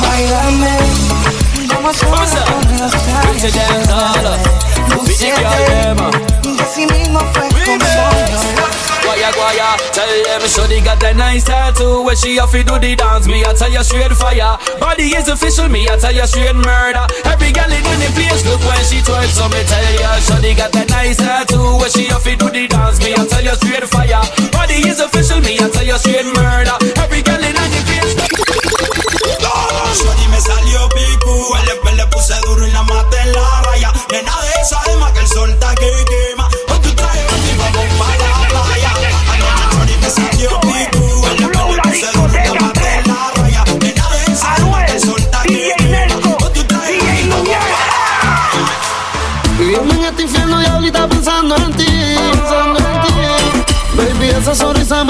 [0.00, 0.78] Bailame,
[4.88, 5.94] los Bitch, Lucete,
[6.42, 8.53] y así mismo fue como.
[9.04, 13.28] Guaya, guaya, Tell them Shorty got that nice tattoo where she off do the dance.
[13.28, 14.56] Me, I tell you straight fire.
[14.80, 17.04] Body is official, me, I tell you straight murder.
[17.28, 19.28] Every girl in the place look when she twerk.
[19.28, 22.96] So me tell you, Shorty got that nice tattoo where she off do the dance.
[23.04, 24.24] Me, I tell you straight fire.
[24.48, 26.76] Body is official, me, I tell you straight murder.
[26.96, 28.16] Every girl in the place.
[29.94, 31.34] Shorty me salió picu,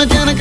[0.03, 0.34] esa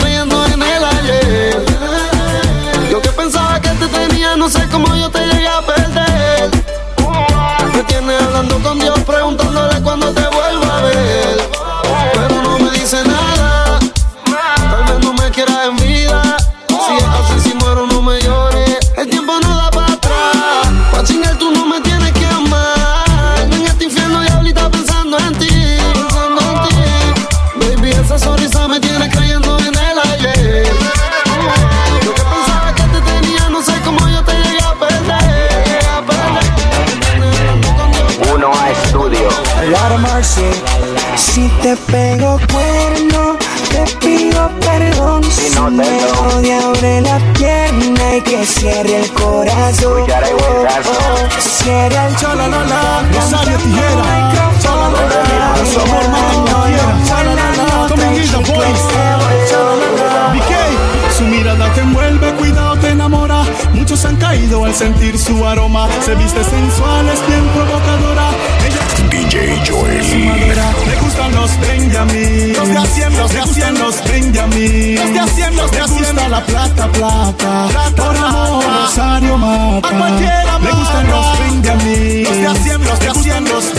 [66.06, 68.30] Se viste sensual, es bien provocadora.
[68.66, 70.26] Ella DJ Joel.
[70.26, 70.74] madera.
[70.86, 72.54] Le gustan los Benjamin.
[72.54, 74.96] Los de Hacienda, le gustan los Benjamin.
[74.96, 77.70] Los de Hacienda, los de gusta la plata, plata.
[77.96, 79.88] Por amor, Rosario mata.
[79.88, 82.24] A cualquiera Le gustan los Benjamin.
[82.24, 83.10] Los de Hacienda, los de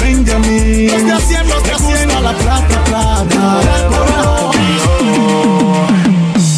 [0.01, 0.93] los.
[0.93, 3.61] Los de Hacienda, los de gusta la plata, plata.
[3.91, 4.55] Por amor.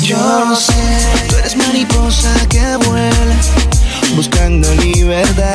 [0.03, 3.37] Yo sé, tú eres mariposa que vuela,
[4.17, 5.55] buscando libertad.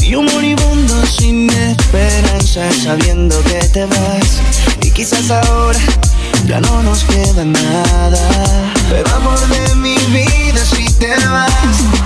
[0.00, 4.40] Y un moribundo sin esperanza, sabiendo que te vas.
[4.82, 5.78] Y quizás ahora
[6.46, 8.20] ya no nos queda nada.
[8.88, 11.52] Pero amor de mi vida, si te vas,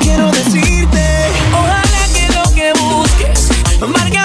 [0.00, 1.04] quiero decirte.
[1.52, 3.48] Ojalá que lo que busques
[3.86, 4.24] marca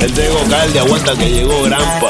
[0.00, 2.08] El Tego Calde aguanta que llegó Grampa.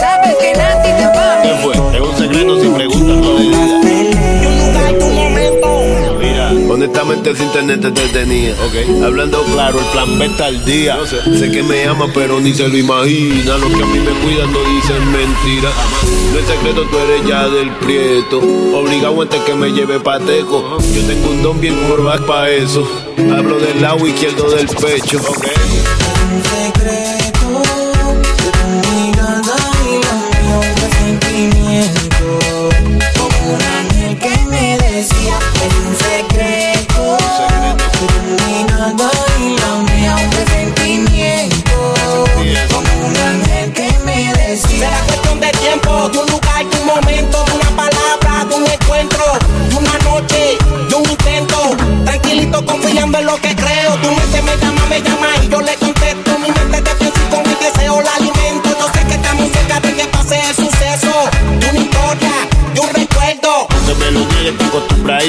[0.00, 1.42] Sabes que Nancy te va.
[1.42, 1.74] ¿Qué fue?
[1.94, 2.95] Es un secreto sin preguntas,
[6.96, 8.52] Honestamente ese internet te tenía.
[8.52, 9.04] Ok.
[9.04, 10.96] Hablando claro, el plan B está al día.
[11.04, 11.50] sé.
[11.50, 13.58] que me ama, pero ni se lo imagina.
[13.58, 15.70] Los que a mí me cuidan no dicen mentira.
[16.32, 18.38] No es secreto, tú eres ya del prieto.
[18.38, 20.78] Obligado antes que me lleve pateco.
[20.94, 22.88] Yo tengo un don bien curvas pa' eso.
[23.30, 25.18] Hablo del lado izquierdo del pecho.
[25.18, 25.48] Ok.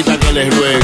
[0.04, 0.78] Que les ruegue.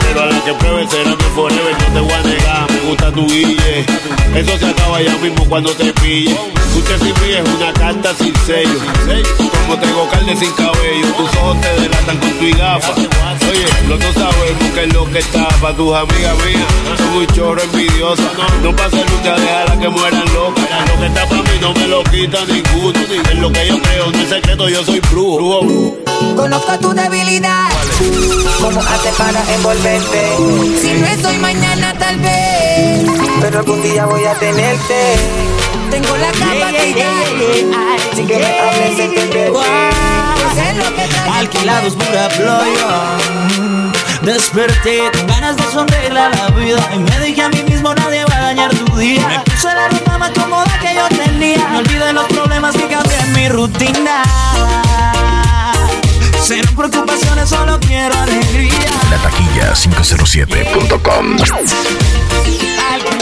[0.00, 2.70] Pero a la que pruebe será mi forever, no te voy a negar.
[2.70, 3.86] Me gusta tu guille.
[4.34, 6.57] Eso se acaba ya mismo cuando te pille.
[6.78, 8.78] Usted sin mí es una carta sin sello.
[9.66, 11.06] Como tengo carne sin cabello.
[11.16, 12.92] Tus ojos te delatan con tu gafa.
[12.92, 16.98] Oye, los dos sabemos que es lo que está para tus amigas mías.
[16.98, 18.22] Son muy chorro envidiosa.
[18.62, 20.64] No pase lucha, déjala que mueran locas.
[20.88, 23.00] Lo que está para mí no me lo quita ninguno.
[23.30, 25.98] Es lo que yo creo, no es secreto, yo soy brujo.
[26.36, 27.68] Conozco tu debilidad,
[28.60, 30.36] cómo hace para envolverte.
[30.80, 33.04] Si no estoy mañana tal vez,
[33.40, 35.57] pero algún día voy a tenerte.
[35.90, 37.22] Tengo la capacidad,
[38.12, 39.52] así que me hables que
[41.32, 43.16] Alquilados pura ploya.
[44.22, 46.80] Desperté con ganas de sonreírle a la vida.
[46.94, 49.26] Y me dije a mí mismo nadie va a dañar tu día.
[49.26, 51.68] Me puse la ropa más cómoda que yo tenía.
[51.68, 54.22] Me olvidé los problemas y cambié mi rutina.
[56.42, 58.72] Cero preocupaciones, solo quiero alegría.
[59.10, 61.36] La taquilla 507.com.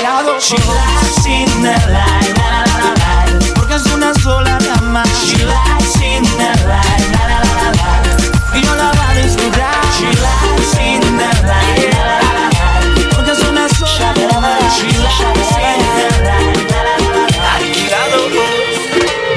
[0.07, 2.07] Sin la la
[2.39, 7.39] la la la Porque es una sola cama She likes in the light, la la
[7.43, 9.75] la la Y yo la voy a disfrutar.
[9.99, 14.87] She likes in the light, la la la la Porque es una sola cama She
[14.97, 18.21] likes in the light, la la la la Alquilado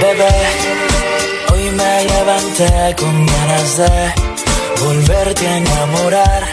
[0.01, 0.35] Bebé,
[1.51, 4.13] hoy me levanté con ganas de
[4.85, 6.43] volverte a enamorar,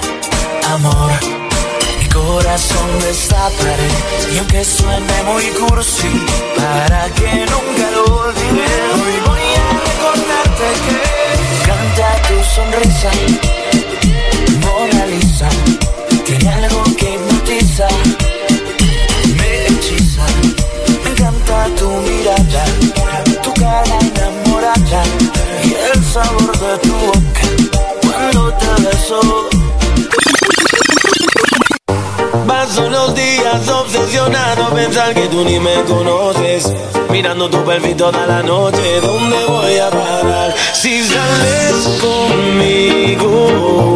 [0.73, 1.46] amor.
[2.37, 3.89] Corazón destaparé
[4.35, 6.11] y aunque suene muy cursi,
[6.55, 10.93] para que nunca lo olvide, hoy voy a recordarte que
[11.41, 13.11] me encanta tu sonrisa,
[14.61, 15.49] Mona Lisa,
[16.27, 17.89] tiene algo que hipnotiza,
[19.39, 20.27] me hechiza,
[21.05, 22.65] me encanta tu mirada,
[23.43, 25.03] tu cara enamorada
[25.65, 27.47] y el sabor de tu boca
[28.03, 29.66] cuando te beso.
[32.67, 36.75] Paso los días obsesionado pensar que tú ni me conoces.
[37.11, 40.53] Mirando tu perfil toda la noche, ¿dónde voy a parar?
[40.73, 43.96] Si sales conmigo,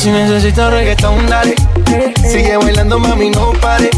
[0.00, 1.54] Si necesitas reggaetón, dale.
[2.26, 3.90] Sigue bailando, mami, no pare.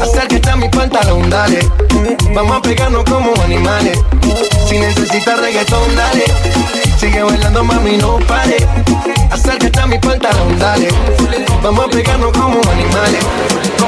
[0.00, 1.58] Acércate a mi pantalón, dale.
[2.32, 3.98] Vamos a pegarnos como animales.
[4.68, 6.24] Si necesitas reggaetón, dale.
[7.00, 8.58] Sigue bailando, mami, no pare.
[9.32, 10.86] Acércate a mi pantalón, dale.
[11.64, 13.24] Vamos a pegarnos como animales.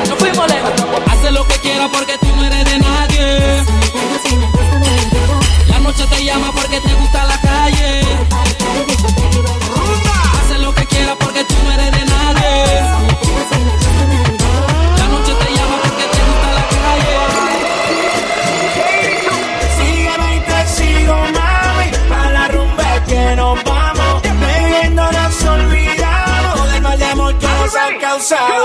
[0.09, 0.73] Nos fuimos lejos.
[1.07, 3.63] Haz lo que quieras porque tú no eres de nadie.
[5.69, 8.01] La noche te llama porque te gusta la calle.
[11.37, 12.81] Porque tú no eres de nadie.
[14.97, 17.17] La noche te llama porque te gusta la calle.
[19.77, 24.23] Sígueme y te sigo, mami, pa' la rumba que nos vamos.
[24.23, 28.56] Bebiendo nos olvidamos del mal de causado.